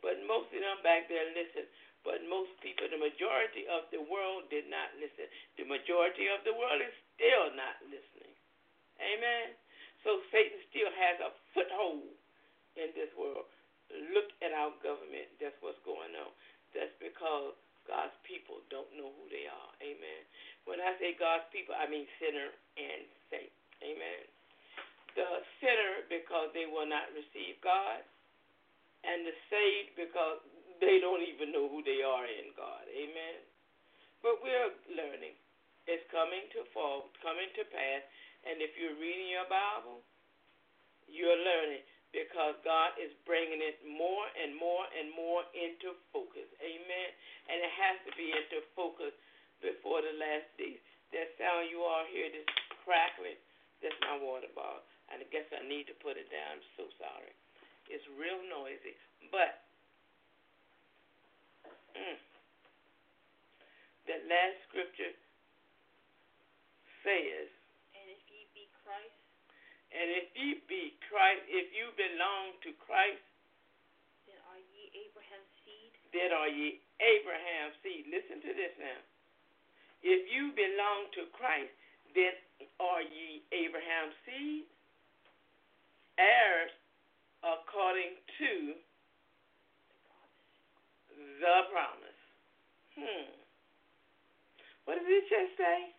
[0.00, 1.68] But most of them back there, listen.
[2.04, 5.24] But most people, the majority of the world did not listen.
[5.56, 8.36] The majority of the world is still not listening.
[9.00, 9.56] Amen.
[10.04, 12.12] So Satan still has a foothold
[12.76, 13.48] in this world.
[14.12, 15.32] Look at our government.
[15.40, 16.28] That's what's going on.
[16.76, 17.56] That's because
[17.88, 19.70] God's people don't know who they are.
[19.80, 20.22] Amen.
[20.68, 23.02] When I say God's people, I mean sinner and
[23.32, 23.52] saint.
[23.80, 24.22] Amen.
[25.16, 28.02] The sinner because they will not receive God,
[29.04, 30.42] and the saved because
[30.84, 32.84] they don't even know who they are in God.
[32.88, 33.38] Amen.
[34.20, 35.36] But we're learning.
[35.84, 38.04] It's coming to fall, coming to pass
[38.44, 40.04] and if you're reading your Bible,
[41.08, 41.80] you're learning
[42.12, 46.46] because God is bringing it more and more and more into focus.
[46.60, 47.08] Amen.
[47.48, 49.16] And it has to be into focus
[49.64, 50.78] before the last days.
[51.16, 52.44] That sound you all hear, this
[52.84, 53.40] crackling,
[53.80, 54.84] that's my water bottle.
[55.08, 56.60] I guess I need to put it down.
[56.60, 57.32] I'm so sorry.
[57.88, 58.96] It's real noisy.
[59.32, 59.64] But
[61.96, 62.18] mm,
[64.08, 65.12] that last scripture
[67.04, 67.48] says,
[70.04, 73.24] and if ye be Christ, if you belong to Christ,
[74.28, 75.92] then are ye Abraham's seed?
[76.12, 78.12] Then are ye Abraham's seed.
[78.12, 79.00] Listen to this now.
[80.04, 81.72] If you belong to Christ,
[82.12, 82.36] then
[82.84, 84.68] are ye Abraham's seed?
[86.20, 86.76] Heirs
[87.40, 88.76] according to
[91.16, 92.20] the promise.
[92.92, 93.32] Hmm.
[94.84, 95.96] What did it just say?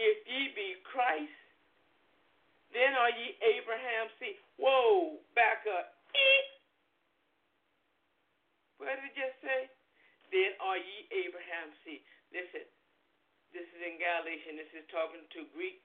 [0.00, 1.43] If ye be Christ,
[2.74, 4.36] then are ye Abraham's seed.
[4.58, 5.94] Whoa, back up.
[8.82, 9.70] What did it just say?
[10.34, 12.02] Then are ye Abraham's seed.
[12.34, 12.66] Listen,
[13.54, 14.58] this is in Galatians.
[14.58, 15.78] This is talking to Greek,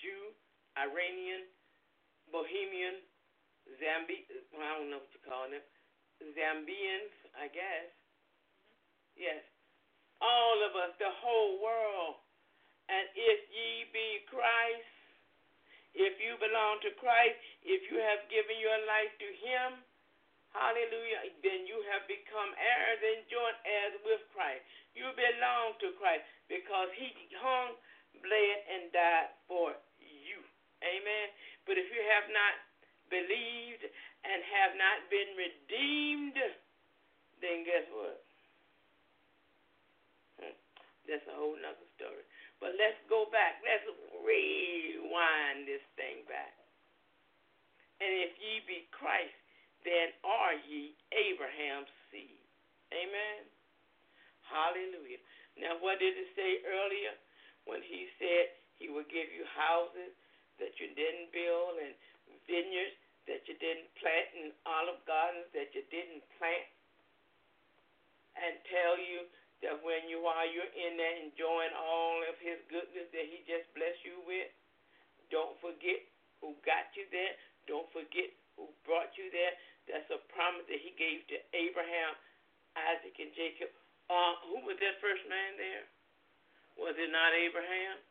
[0.00, 0.32] Jew,
[0.80, 1.44] Iranian,
[2.32, 3.04] Bohemian,
[3.76, 4.24] Zambi.
[4.56, 5.60] Well, I don't know what you call them.
[6.32, 7.92] Zambians, I guess.
[9.12, 9.44] Yes.
[10.24, 12.24] All of us, the whole world.
[12.88, 14.93] And if ye be Christ,
[15.94, 19.78] if you belong to Christ, if you have given your life to Him,
[20.50, 24.62] hallelujah, then you have become heirs and joint heirs with Christ.
[24.98, 27.78] You belong to Christ because He hung,
[28.18, 30.38] bled, and died for you.
[30.82, 31.26] Amen.
[31.62, 32.54] But if you have not
[33.08, 33.86] believed
[34.26, 36.38] and have not been redeemed,
[37.38, 38.18] then guess what?
[40.42, 40.56] Hmm.
[41.06, 42.24] That's a whole nother story.
[42.64, 43.60] But let's go back.
[43.60, 43.84] Let's
[44.24, 46.56] rewind this thing back.
[48.00, 49.36] And if ye be Christ,
[49.84, 52.40] then are ye Abraham's seed.
[52.88, 53.44] Amen.
[54.48, 55.20] Hallelujah.
[55.60, 57.12] Now, what did it say earlier
[57.68, 60.16] when he said he would give you houses
[60.56, 61.92] that you didn't build and
[62.48, 62.96] vineyards
[63.28, 66.68] that you didn't plant and olive gardens that you didn't plant?
[68.40, 69.28] And tell you
[69.64, 73.64] that when you are you're in there enjoying all of his goodness that he just
[73.72, 74.52] blessed you with,
[75.32, 76.04] don't forget
[76.44, 77.32] who got you there.
[77.64, 78.28] Don't forget
[78.60, 79.56] who brought you there.
[79.88, 82.12] That's a promise that he gave to Abraham,
[82.76, 83.72] Isaac, and Jacob.
[84.12, 85.88] Uh, who was that first man there?
[86.76, 88.03] Was it not Abraham?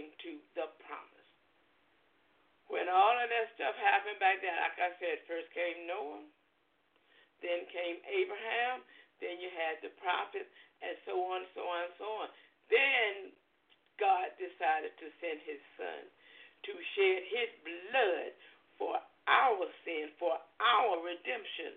[0.00, 1.28] According to the promise.
[2.72, 6.24] When all of that stuff happened back then, like I said, first came Noah,
[7.44, 8.80] then came Abraham,
[9.20, 10.48] then you had the prophets,
[10.80, 12.28] and so on, so on, so on.
[12.72, 13.34] Then
[14.00, 16.00] God decided to send his son
[16.64, 18.32] to shed his blood
[18.80, 18.94] for
[19.28, 21.76] our sin, for our redemption.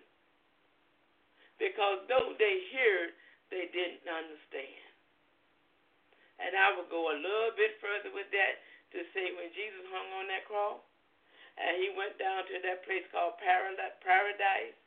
[1.59, 3.11] Because though they heard,
[3.51, 4.92] they didn't understand.
[6.43, 8.53] And I will go a little bit further with that
[8.91, 10.83] to say when Jesus hung on that cross
[11.55, 14.77] and he went down to that place called paradise,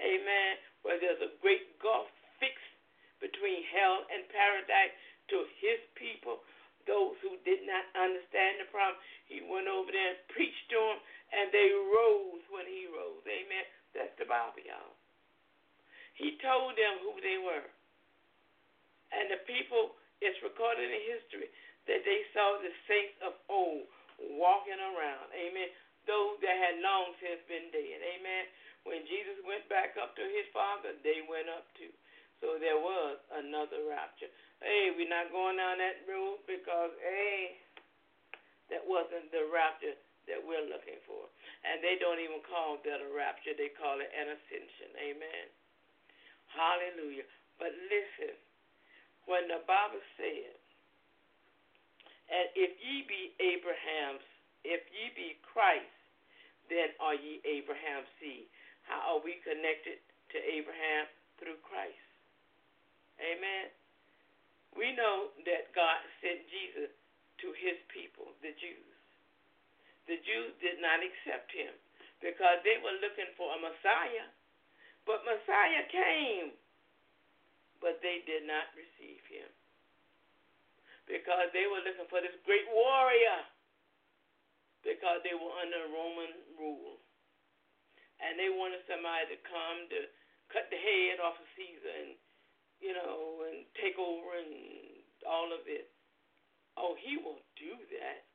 [0.00, 0.52] amen,
[0.86, 2.08] where there's a great gulf
[2.38, 2.74] fixed
[3.20, 4.94] between hell and paradise
[5.28, 6.40] to his people,
[6.88, 8.98] those who did not understand the problem.
[9.28, 10.98] He went over there and preached to them,
[11.30, 13.22] and they rose when he rose.
[13.28, 13.66] Amen.
[13.92, 14.96] That's the Bible, y'all.
[16.16, 17.68] He told them who they were.
[19.10, 21.48] And the people, it's recorded in history
[21.88, 23.88] that they saw the saints of old
[24.36, 25.32] walking around.
[25.32, 25.68] Amen.
[26.04, 27.98] Those that had long since been dead.
[28.16, 28.44] Amen.
[28.84, 31.92] When Jesus went back up to his Father, they went up too.
[32.40, 34.32] So there was another rapture.
[34.64, 37.60] Hey, we're not going down that road because, hey,
[38.72, 41.28] that wasn't the rapture that we're looking for.
[41.68, 44.88] And they don't even call that a rapture, they call it an ascension.
[44.96, 45.46] Amen.
[46.48, 47.28] Hallelujah.
[47.60, 48.32] But listen,
[49.30, 50.58] when the Bible said,
[52.30, 54.26] and if ye be Abraham's,
[54.66, 55.86] if ye be Christ,
[56.66, 58.50] then are ye Abraham's seed.
[58.86, 61.10] How are we connected to Abraham
[61.40, 62.06] through Christ.
[63.18, 63.72] Amen.
[64.76, 66.92] We know that God sent Jesus
[67.42, 68.96] to his people, the Jews.
[70.06, 71.74] The Jews did not accept him
[72.22, 74.28] because they were looking for a Messiah.
[75.08, 76.54] But Messiah came,
[77.80, 79.48] but they did not receive him
[81.10, 83.42] because they were looking for this great warrior
[84.86, 87.02] because they were under Roman rule.
[88.20, 90.00] And they wanted somebody to come to
[90.52, 92.12] cut the head off of Caesar and,
[92.78, 95.88] you know, and take over and all of it.
[96.76, 98.28] Oh, he will do that.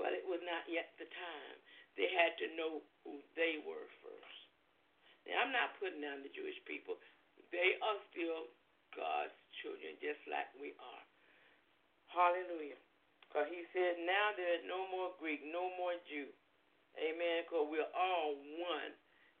[0.00, 1.56] But it was not yet the time.
[2.00, 4.38] They had to know who they were first.
[5.28, 6.96] Now, I'm not putting down the Jewish people.
[7.52, 8.48] They are still
[8.96, 11.04] God's children, just like we are.
[12.12, 12.78] Hallelujah.
[13.26, 16.28] Because he said, now there is no more Greek, no more Jew.
[17.00, 17.48] Amen.
[17.48, 18.92] Because we're all one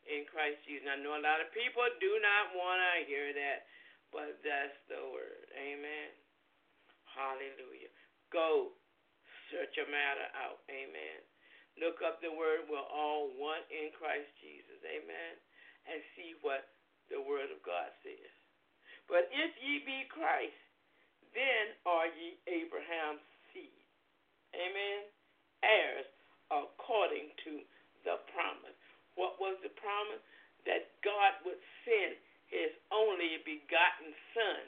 [0.08, 0.88] in Christ Jesus.
[0.88, 3.68] I know a lot of people do not want to hear that,
[4.08, 5.44] but that's the word.
[5.52, 6.08] Amen.
[7.12, 7.92] Hallelujah.
[8.32, 8.72] Go
[9.52, 10.64] search a matter out.
[10.72, 11.20] Amen.
[11.76, 12.64] Look up the word.
[12.68, 14.80] We're all one in Christ Jesus.
[14.88, 15.32] Amen.
[15.84, 16.72] And see what
[17.12, 18.41] the word of God says.
[19.10, 20.56] But if ye be Christ,
[21.32, 23.82] then are ye Abraham's seed.
[24.52, 25.08] Amen.
[25.64, 26.08] Heirs
[26.52, 27.64] according to
[28.04, 28.76] the promise.
[29.16, 30.20] What was the promise?
[30.68, 32.14] That God would send
[32.52, 34.62] his only begotten Son,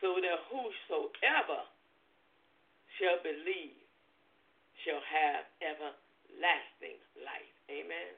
[0.00, 1.62] so that whosoever
[2.96, 3.76] shall believe
[4.82, 7.54] shall have everlasting life.
[7.68, 8.16] Amen.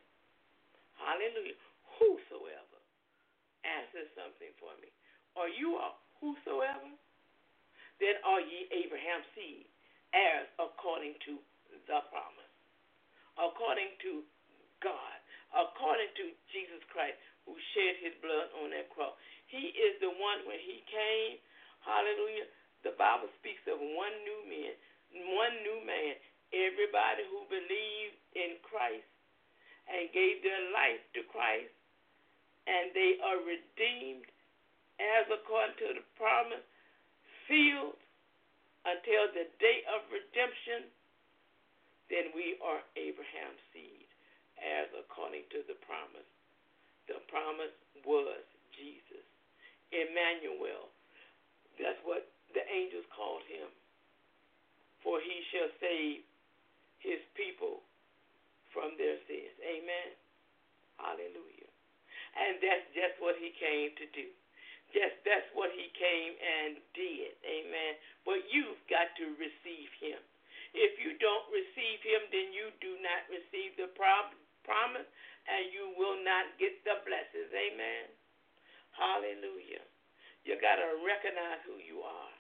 [0.97, 1.59] Hallelujah.
[1.99, 2.81] Whosoever.
[3.67, 4.94] Answer something for me.
[5.35, 5.91] Are you a
[6.23, 6.91] whosoever?
[7.99, 9.67] Then are ye Abraham's seed
[10.15, 11.39] heirs according to
[11.91, 12.55] the promise,
[13.35, 14.23] according to
[14.83, 15.17] God,
[15.55, 16.25] according to
[16.55, 19.13] Jesus Christ who shed his blood on that cross.
[19.51, 21.39] He is the one when he came,
[21.85, 22.49] hallelujah.
[22.83, 24.75] The Bible speaks of one new man,
[25.37, 26.17] one new man.
[26.55, 29.09] Everybody who believed in Christ
[29.91, 31.73] and gave their life to Christ,
[32.71, 34.29] and they are redeemed
[35.01, 36.65] as according to the promise,
[37.49, 37.99] sealed
[38.85, 40.89] until the day of redemption,
[42.13, 44.07] then we are Abraham's seed,
[44.61, 46.29] as according to the promise.
[47.09, 47.75] The promise
[48.05, 48.45] was
[48.77, 49.25] Jesus.
[49.93, 50.91] Emmanuel.
[51.81, 53.69] That's what the angels called him.
[55.03, 56.25] For he shall save
[57.01, 57.85] his people
[58.73, 59.55] from their sins.
[59.61, 60.11] Amen.
[60.99, 61.71] Hallelujah.
[62.35, 64.27] And that's just what he came to do.
[64.95, 67.35] Yes, that's what he came and did.
[67.43, 67.99] Amen.
[68.23, 70.23] But you've got to receive him.
[70.71, 75.09] If you don't receive him, then you do not receive the promise
[75.51, 77.51] and you will not get the blessings.
[77.51, 78.07] Amen.
[78.95, 79.83] Hallelujah.
[80.47, 82.35] You got to recognize who you are.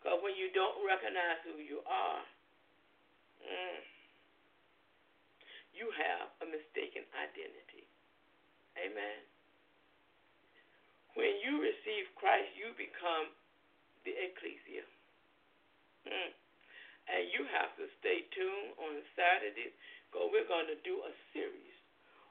[0.00, 2.22] Because when you don't recognize who you are,
[3.44, 3.80] mm,
[5.76, 7.84] you have a mistaken identity.
[8.80, 9.35] Amen.
[11.16, 13.32] When you receive Christ, you become
[14.04, 14.84] the ecclesia.
[16.04, 16.30] Mm.
[17.08, 19.72] And you have to stay tuned on Saturdays
[20.12, 21.76] because we're going to do a series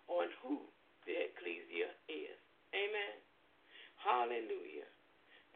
[0.06, 0.62] on who
[1.10, 2.38] the ecclesia is.
[2.78, 3.16] Amen.
[4.06, 4.90] Hallelujah.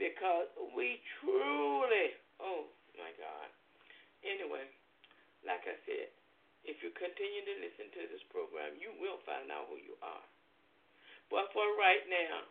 [0.02, 2.66] Because we truly, oh
[2.98, 3.50] my God.
[4.26, 4.66] Anyway,
[5.46, 6.10] like I said,
[6.66, 10.26] if you continue to listen to this program, you will find out who you are.
[11.30, 12.50] But for right now,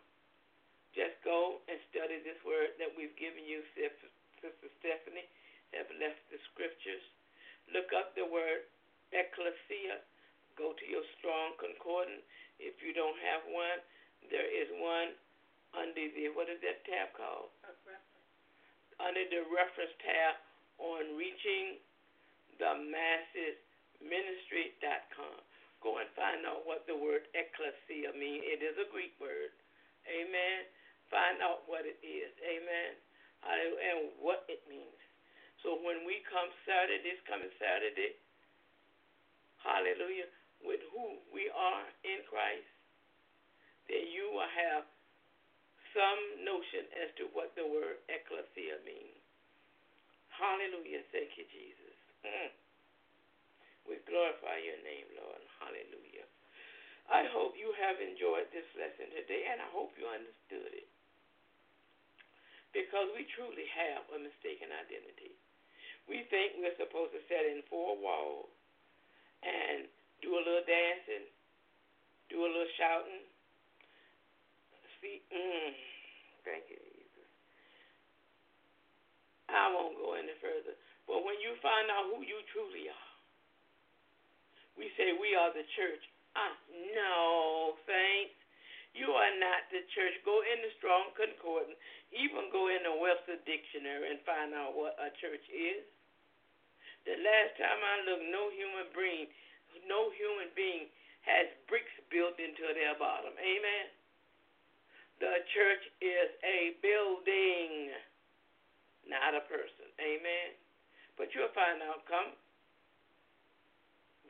[0.98, 4.10] just go and study this word that we've given you, Sister
[4.82, 5.30] Stephanie
[5.70, 7.06] have left the scriptures.
[7.70, 8.66] Look up the word
[9.14, 10.02] ecclesia.
[10.58, 12.26] Go to your strong concordance.
[12.58, 13.78] If you don't have one,
[14.26, 15.14] there is one
[15.70, 17.54] under the what is that tab called?
[18.98, 20.34] Under the reference tab
[20.82, 21.78] on reaching
[22.58, 23.54] the masses
[24.02, 25.46] ministry.com.
[25.78, 28.42] Go and find out what the word ecclesia means.
[28.42, 29.54] It is a Greek word.
[30.10, 30.66] Amen
[31.08, 32.32] find out what it is.
[32.44, 32.92] Amen.
[33.48, 35.00] And what it means.
[35.62, 38.18] So when we come Saturday, this coming Saturday,
[39.62, 40.30] hallelujah,
[40.62, 42.66] with who we are in Christ,
[43.86, 44.84] then you will have
[45.94, 49.22] some notion as to what the word ecclesia means.
[50.34, 51.02] Hallelujah.
[51.10, 51.96] Thank you, Jesus.
[52.22, 52.50] Mm.
[53.88, 55.42] We glorify your name, Lord.
[55.58, 56.26] Hallelujah.
[57.08, 60.86] I hope you have enjoyed this lesson today, and I hope you understood it
[62.72, 65.36] because we truly have a mistaken identity.
[66.08, 68.52] We think we're supposed to sit in four walls
[69.44, 69.88] and
[70.24, 71.28] do a little dancing,
[72.32, 73.24] do a little shouting,
[75.00, 75.72] see, mm,
[76.42, 77.28] thank you, Jesus.
[79.48, 80.74] I won't go any further.
[81.06, 83.12] But when you find out who you truly are,
[84.76, 86.04] we say we are the church.
[86.36, 86.54] Ah,
[86.94, 88.36] no, saints.
[88.98, 90.18] You are not the church.
[90.26, 91.78] Go in the Strong Concordance.
[92.10, 95.86] Even go in the Webster Dictionary and find out what a church is.
[97.06, 99.30] The last time I looked, no human being,
[99.86, 100.90] no human being
[101.22, 103.38] has bricks built into their bottom.
[103.38, 103.86] Amen.
[105.22, 107.94] The church is a building,
[109.06, 109.86] not a person.
[110.02, 110.58] Amen.
[111.14, 112.02] But you'll find out.
[112.10, 112.34] Come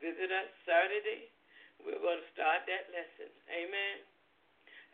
[0.04, 1.32] visit us Saturday.
[1.80, 3.32] We're going to start that lesson.
[3.48, 3.96] Amen.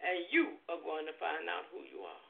[0.04, 2.24] And you are going to find out who you are.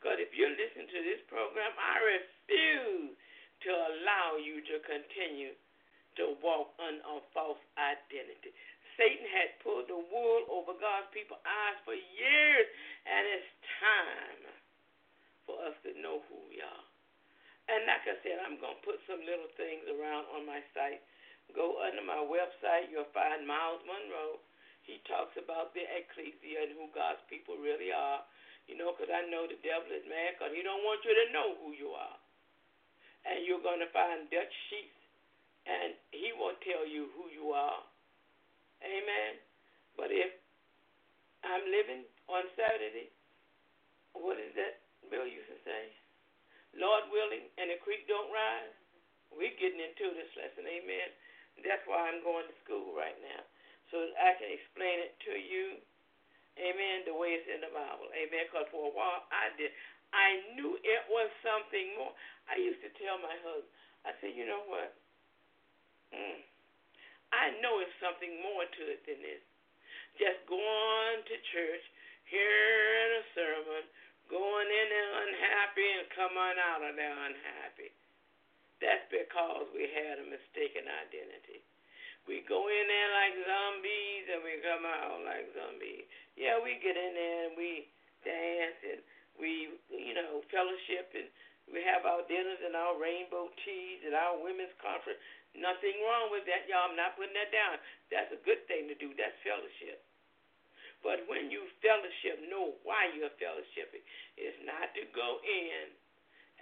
[0.00, 3.12] Because if you listen to this program, I refuse
[3.64, 5.52] to allow you to continue
[6.20, 8.52] to walk in a false identity.
[8.96, 12.66] Satan had pulled the wool over God's people's eyes for years,
[13.08, 13.50] and it's
[13.82, 14.42] time
[15.48, 16.84] for us to know who we are.
[17.68, 21.02] And like I said, I'm going to put some little things around on my site.
[21.52, 24.40] Go under my website, you'll find Myles Munroe.
[24.84, 28.24] He talks about the ecclesia and who God's people really are.
[28.68, 31.26] You know, because I know the devil is mad because he don't want you to
[31.36, 32.16] know who you are.
[33.28, 35.00] And you're going to find Dutch Sheets,
[35.64, 37.80] and he will tell you who you are.
[38.84, 39.40] Amen.
[39.96, 40.28] But if
[41.44, 43.08] I'm living on Saturday,
[44.12, 45.92] what is that Bill used to say?
[46.76, 48.76] Lord willing, and the creek don't rise,
[49.32, 50.66] we're getting into this lesson.
[50.66, 51.08] Amen.
[51.62, 53.42] That's why I'm going to school right now,
[53.94, 55.78] so I can explain it to you.
[56.58, 57.06] Amen.
[57.06, 58.10] The way it's in the Bible.
[58.10, 58.50] Amen.
[58.50, 59.70] Because for a while I did.
[60.10, 62.14] I knew it was something more.
[62.50, 63.70] I used to tell my husband,
[64.06, 64.94] I said, you know what?
[66.14, 66.38] Mm,
[67.34, 69.42] I know it's something more to it than this.
[70.14, 71.84] Just going to church,
[72.30, 73.82] hearing a sermon,
[74.30, 77.90] going in there unhappy and coming out of there unhappy.
[78.78, 81.66] That's because we had a mistaken identity.
[82.24, 86.08] We go in there like zombies and we come out like zombies.
[86.40, 87.88] Yeah, we get in there and we
[88.24, 89.00] dance and
[89.36, 91.28] we, you know, fellowship and
[91.68, 95.20] we have our dinners and our rainbow teas and our women's conference.
[95.54, 96.90] Nothing wrong with that, y'all.
[96.90, 97.78] I'm not putting that down.
[98.10, 99.12] That's a good thing to do.
[99.14, 100.02] That's fellowship.
[101.04, 104.00] But when you fellowship, know why you're fellowshipping.
[104.40, 105.92] It's not to go in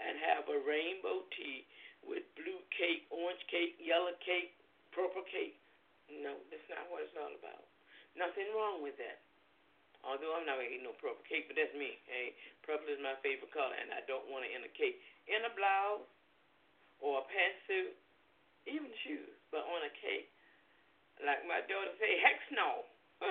[0.03, 1.63] and have a rainbow tea
[2.03, 4.59] with blue cake, orange cake, yellow cake,
[4.93, 5.59] purple cake.
[6.09, 7.65] No, that's not what it's all about.
[8.17, 9.25] Nothing wrong with that.
[10.03, 11.97] Although I'm not gonna eat no purple cake, but that's me.
[12.11, 12.35] Hey,
[12.67, 14.99] purple is my favorite color, and I don't want it in a cake,
[15.31, 16.05] in a blouse,
[16.99, 17.95] or a pantsuit,
[18.67, 19.31] even shoes.
[19.55, 20.27] But on a cake,
[21.23, 22.83] like my daughter say, heck no.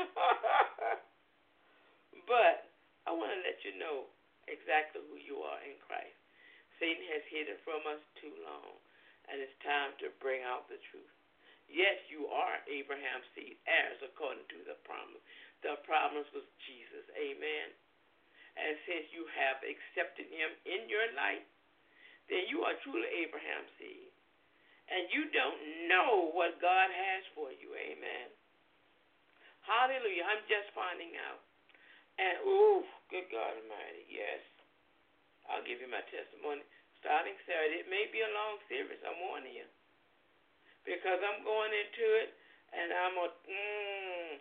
[2.31, 2.71] but
[3.03, 4.07] I want to let you know
[4.47, 6.15] exactly who you are in Christ.
[6.79, 8.79] Satan has hid it from us too long,
[9.27, 11.20] and it's time to bring out the truth.
[11.71, 15.23] Yes, you are Abraham's seed, heirs according to the promise.
[15.63, 17.07] The promise was Jesus.
[17.15, 17.67] Amen.
[18.59, 21.47] And since you have accepted him in your life,
[22.27, 24.11] then you are truly Abraham's seed.
[24.91, 27.71] And you don't know what God has for you.
[27.71, 28.27] Amen.
[29.63, 30.27] Hallelujah.
[30.27, 31.39] I'm just finding out.
[32.19, 34.43] And, ooh, good God Almighty, yes.
[35.47, 36.61] I'll give you my testimony
[36.99, 37.81] starting Saturday.
[37.81, 39.67] It may be a long series, I'm warning you.
[40.91, 42.35] Because I'm going into it
[42.75, 44.31] and I'm going to mm,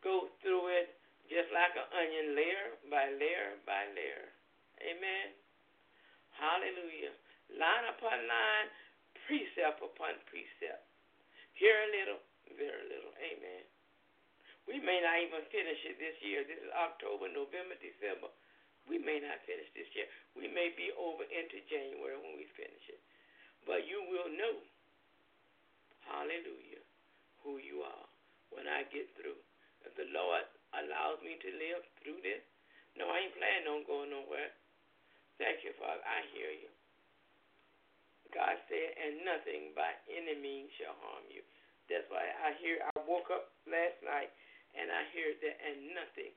[0.00, 0.96] go through it
[1.28, 4.32] just like an onion, layer by layer by layer.
[4.88, 5.36] Amen.
[6.32, 7.12] Hallelujah.
[7.52, 8.68] Line upon line,
[9.28, 10.88] precept upon precept.
[11.52, 12.20] Here a little,
[12.56, 13.12] there a little.
[13.20, 13.68] Amen.
[14.64, 16.40] We may not even finish it this year.
[16.48, 18.32] This is October, November, December.
[18.88, 20.08] We may not finish this year.
[20.32, 23.00] We may be over into January when we finish it.
[23.68, 24.64] But you will know,
[26.08, 26.82] hallelujah,
[27.44, 28.06] who you are
[28.50, 29.38] when I get through.
[29.84, 30.44] If the Lord
[30.74, 32.42] allows me to live through this,
[32.98, 34.50] no, I ain't planning on going nowhere.
[35.38, 36.02] Thank you, Father.
[36.02, 36.70] I hear you.
[38.34, 41.40] God said, and nothing by any means shall harm you.
[41.88, 44.28] That's why I hear, I woke up last night
[44.76, 46.32] and I hear that, and nothing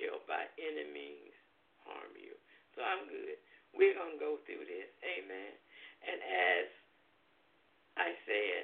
[0.00, 1.34] shall by any means
[1.86, 2.34] harm you.
[2.74, 3.38] So I'm good.
[3.76, 4.90] We're going to go through this.
[5.06, 5.52] Amen.
[6.02, 6.66] And as
[7.98, 8.62] I said,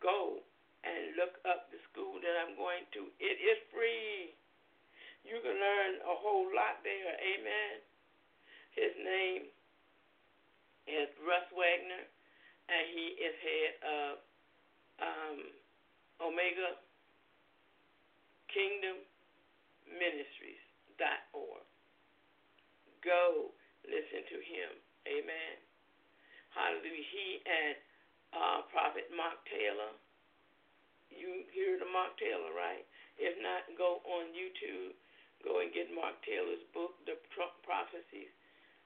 [0.00, 0.40] go
[0.82, 3.08] and look up the school that I'm going to.
[3.20, 4.32] It is free.
[5.24, 7.14] You can learn a whole lot there.
[7.20, 7.74] Amen.
[8.72, 9.42] His name
[10.88, 12.04] is Russ Wagner,
[12.72, 14.12] and he is head of
[15.04, 15.38] um,
[16.24, 16.80] Omega
[18.48, 19.04] Kingdom
[19.86, 20.64] Ministries.
[21.00, 21.64] Truth.org.
[23.00, 23.56] Go
[23.88, 24.70] listen to him.
[25.08, 25.56] Amen.
[26.52, 27.08] Hallelujah.
[27.08, 27.74] He and
[28.34, 29.92] uh, Prophet Mark Taylor.
[31.10, 32.86] You hear the Mark Taylor, right?
[33.18, 34.94] If not, go on YouTube.
[35.42, 38.30] Go and get Mark Taylor's book, The Trump Prophecies.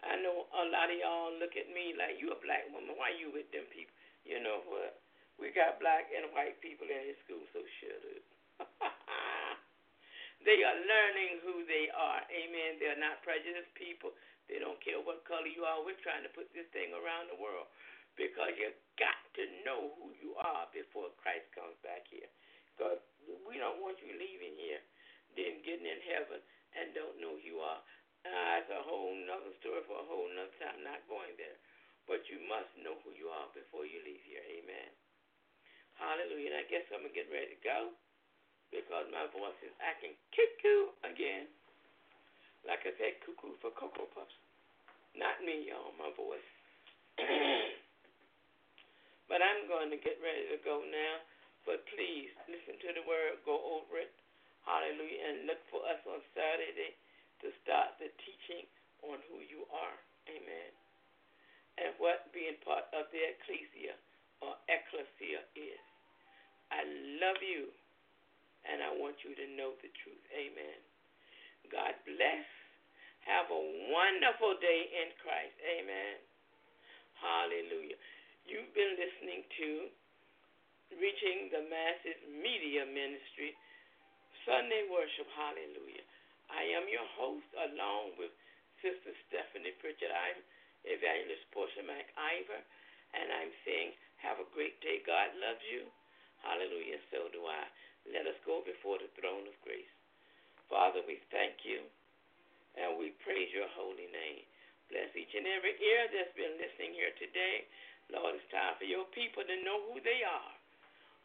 [0.05, 2.95] I know a lot of y'all look at me like you a black woman.
[2.95, 3.95] Why you with them people?
[4.23, 5.01] You know what?
[5.41, 8.71] We got black and white people in his school, so shut up.
[10.47, 12.23] they are learning who they are.
[12.31, 12.79] Amen.
[12.79, 14.15] They're not prejudiced people.
[14.47, 15.83] They don't care what color you are.
[15.83, 17.67] We're trying to put this thing around the world
[18.15, 22.31] because you got to know who you are before Christ comes back here.
[22.75, 23.03] Because
[23.47, 24.83] we don't want you leaving here,
[25.35, 26.39] then getting in heaven
[26.75, 27.83] and don't know who you are.
[28.25, 30.81] Uh, a whole nother story for a whole nother time.
[30.81, 31.59] Not going there.
[32.09, 34.45] But you must know who you are before you leave here.
[34.45, 34.91] Amen.
[36.01, 36.53] Hallelujah.
[36.53, 37.93] And I guess I'm going to get ready to go
[38.73, 41.49] because my voice is acting cuckoo again.
[42.65, 44.37] Like I said, cuckoo for Cocoa Puffs.
[45.15, 46.49] Not me, y'all, my voice.
[49.29, 51.15] but I'm going to get ready to go now.
[51.65, 54.13] But please listen to the word, go over it.
[54.69, 55.21] Hallelujah.
[55.33, 56.93] And look for us on Saturday
[57.41, 58.69] to start the teaching
[59.09, 59.99] on who you are.
[60.29, 60.71] Amen.
[61.81, 63.97] And what being part of the ecclesia
[64.45, 65.83] or ecclesia is.
[66.73, 66.85] I
[67.21, 67.73] love you
[68.69, 70.25] and I want you to know the truth.
[70.33, 70.81] Amen.
[71.73, 72.45] God bless.
[73.25, 75.57] Have a wonderful day in Christ.
[75.65, 76.17] Amen.
[77.17, 77.97] Hallelujah.
[78.45, 79.69] You've been listening to
[81.01, 83.57] Reaching the Masses Media Ministry
[84.45, 85.25] Sunday Worship.
[85.33, 86.05] Hallelujah.
[86.53, 88.29] I am your host along with
[88.85, 90.13] Sister Stephanie Pritchett.
[90.13, 90.45] I'm
[90.85, 92.61] Evangelist Portia McIver,
[93.17, 95.01] and I'm saying, have a great day.
[95.09, 95.89] God loves you.
[96.45, 97.01] Hallelujah.
[97.09, 97.65] So do I.
[98.13, 99.89] Let us go before the throne of grace.
[100.69, 101.81] Father, we thank you
[102.77, 104.45] and we praise your holy name.
[104.93, 107.65] Bless each and every ear that's been listening here today.
[108.13, 110.55] Lord, it's time for your people to know who they are.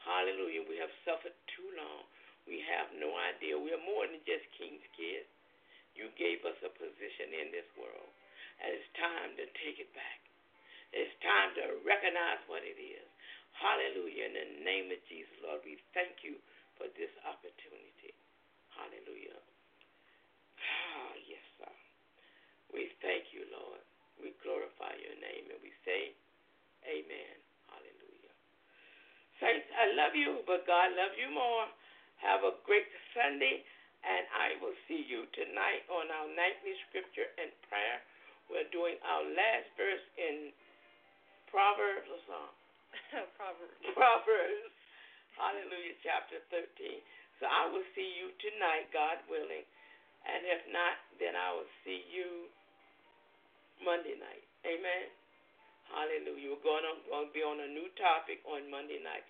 [0.04, 0.64] Hallelujah.
[0.64, 2.08] We have suffered too long.
[2.48, 3.60] We have no idea.
[3.60, 5.28] We are more than just king's kids.
[5.94, 8.12] You gave us a position in this world,
[8.64, 10.20] and it's time to take it back.
[10.96, 13.06] It's time to recognize what it is.
[13.60, 14.32] Hallelujah.
[14.32, 16.40] In the name of Jesus, Lord, we thank you
[16.80, 18.16] for this opportunity.
[18.72, 19.38] Hallelujah.
[20.64, 21.74] Ah, yes, sir.
[22.72, 23.84] We thank you, Lord.
[24.18, 26.16] We glorify your name and we say,
[26.90, 27.36] Amen.
[27.70, 28.34] Hallelujah.
[29.38, 31.70] Saints, I love you, but God loves you more.
[32.26, 33.62] Have a great Sunday,
[34.02, 38.02] and I will see you tonight on our nightly scripture and prayer.
[38.50, 40.50] We're doing our last verse in
[41.54, 42.58] Proverbs or something.
[43.38, 43.86] Proverbs.
[43.94, 44.74] Proverbs.
[45.38, 47.00] Hallelujah, chapter 13.
[47.40, 49.64] So I will see you tonight, God willing.
[50.26, 52.50] And if not, then I will see you
[53.80, 54.44] Monday night.
[54.68, 55.08] Amen.
[55.94, 56.54] Hallelujah.
[56.54, 59.26] We're going, on, going to be on a new topic on Monday night.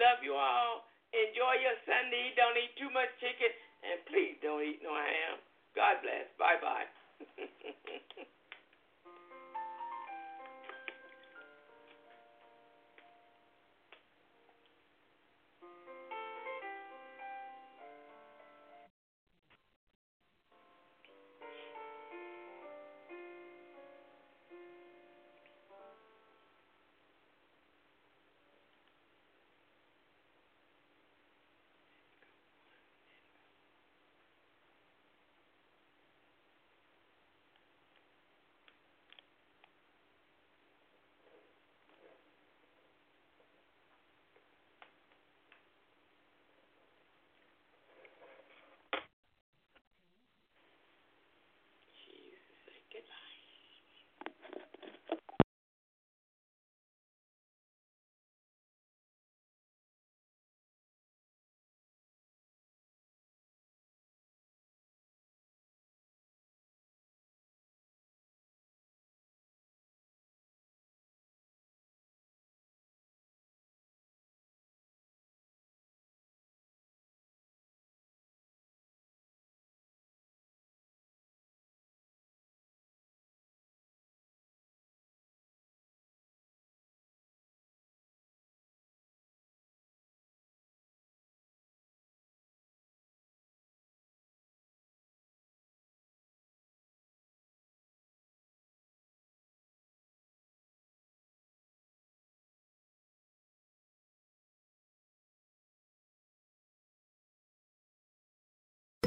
[0.00, 0.88] Love you all.
[1.12, 2.32] Enjoy your Sunday.
[2.36, 3.52] Don't eat too much chicken.
[3.84, 5.40] And please don't eat no ham.
[5.76, 6.28] God bless.
[6.36, 6.88] Bye bye.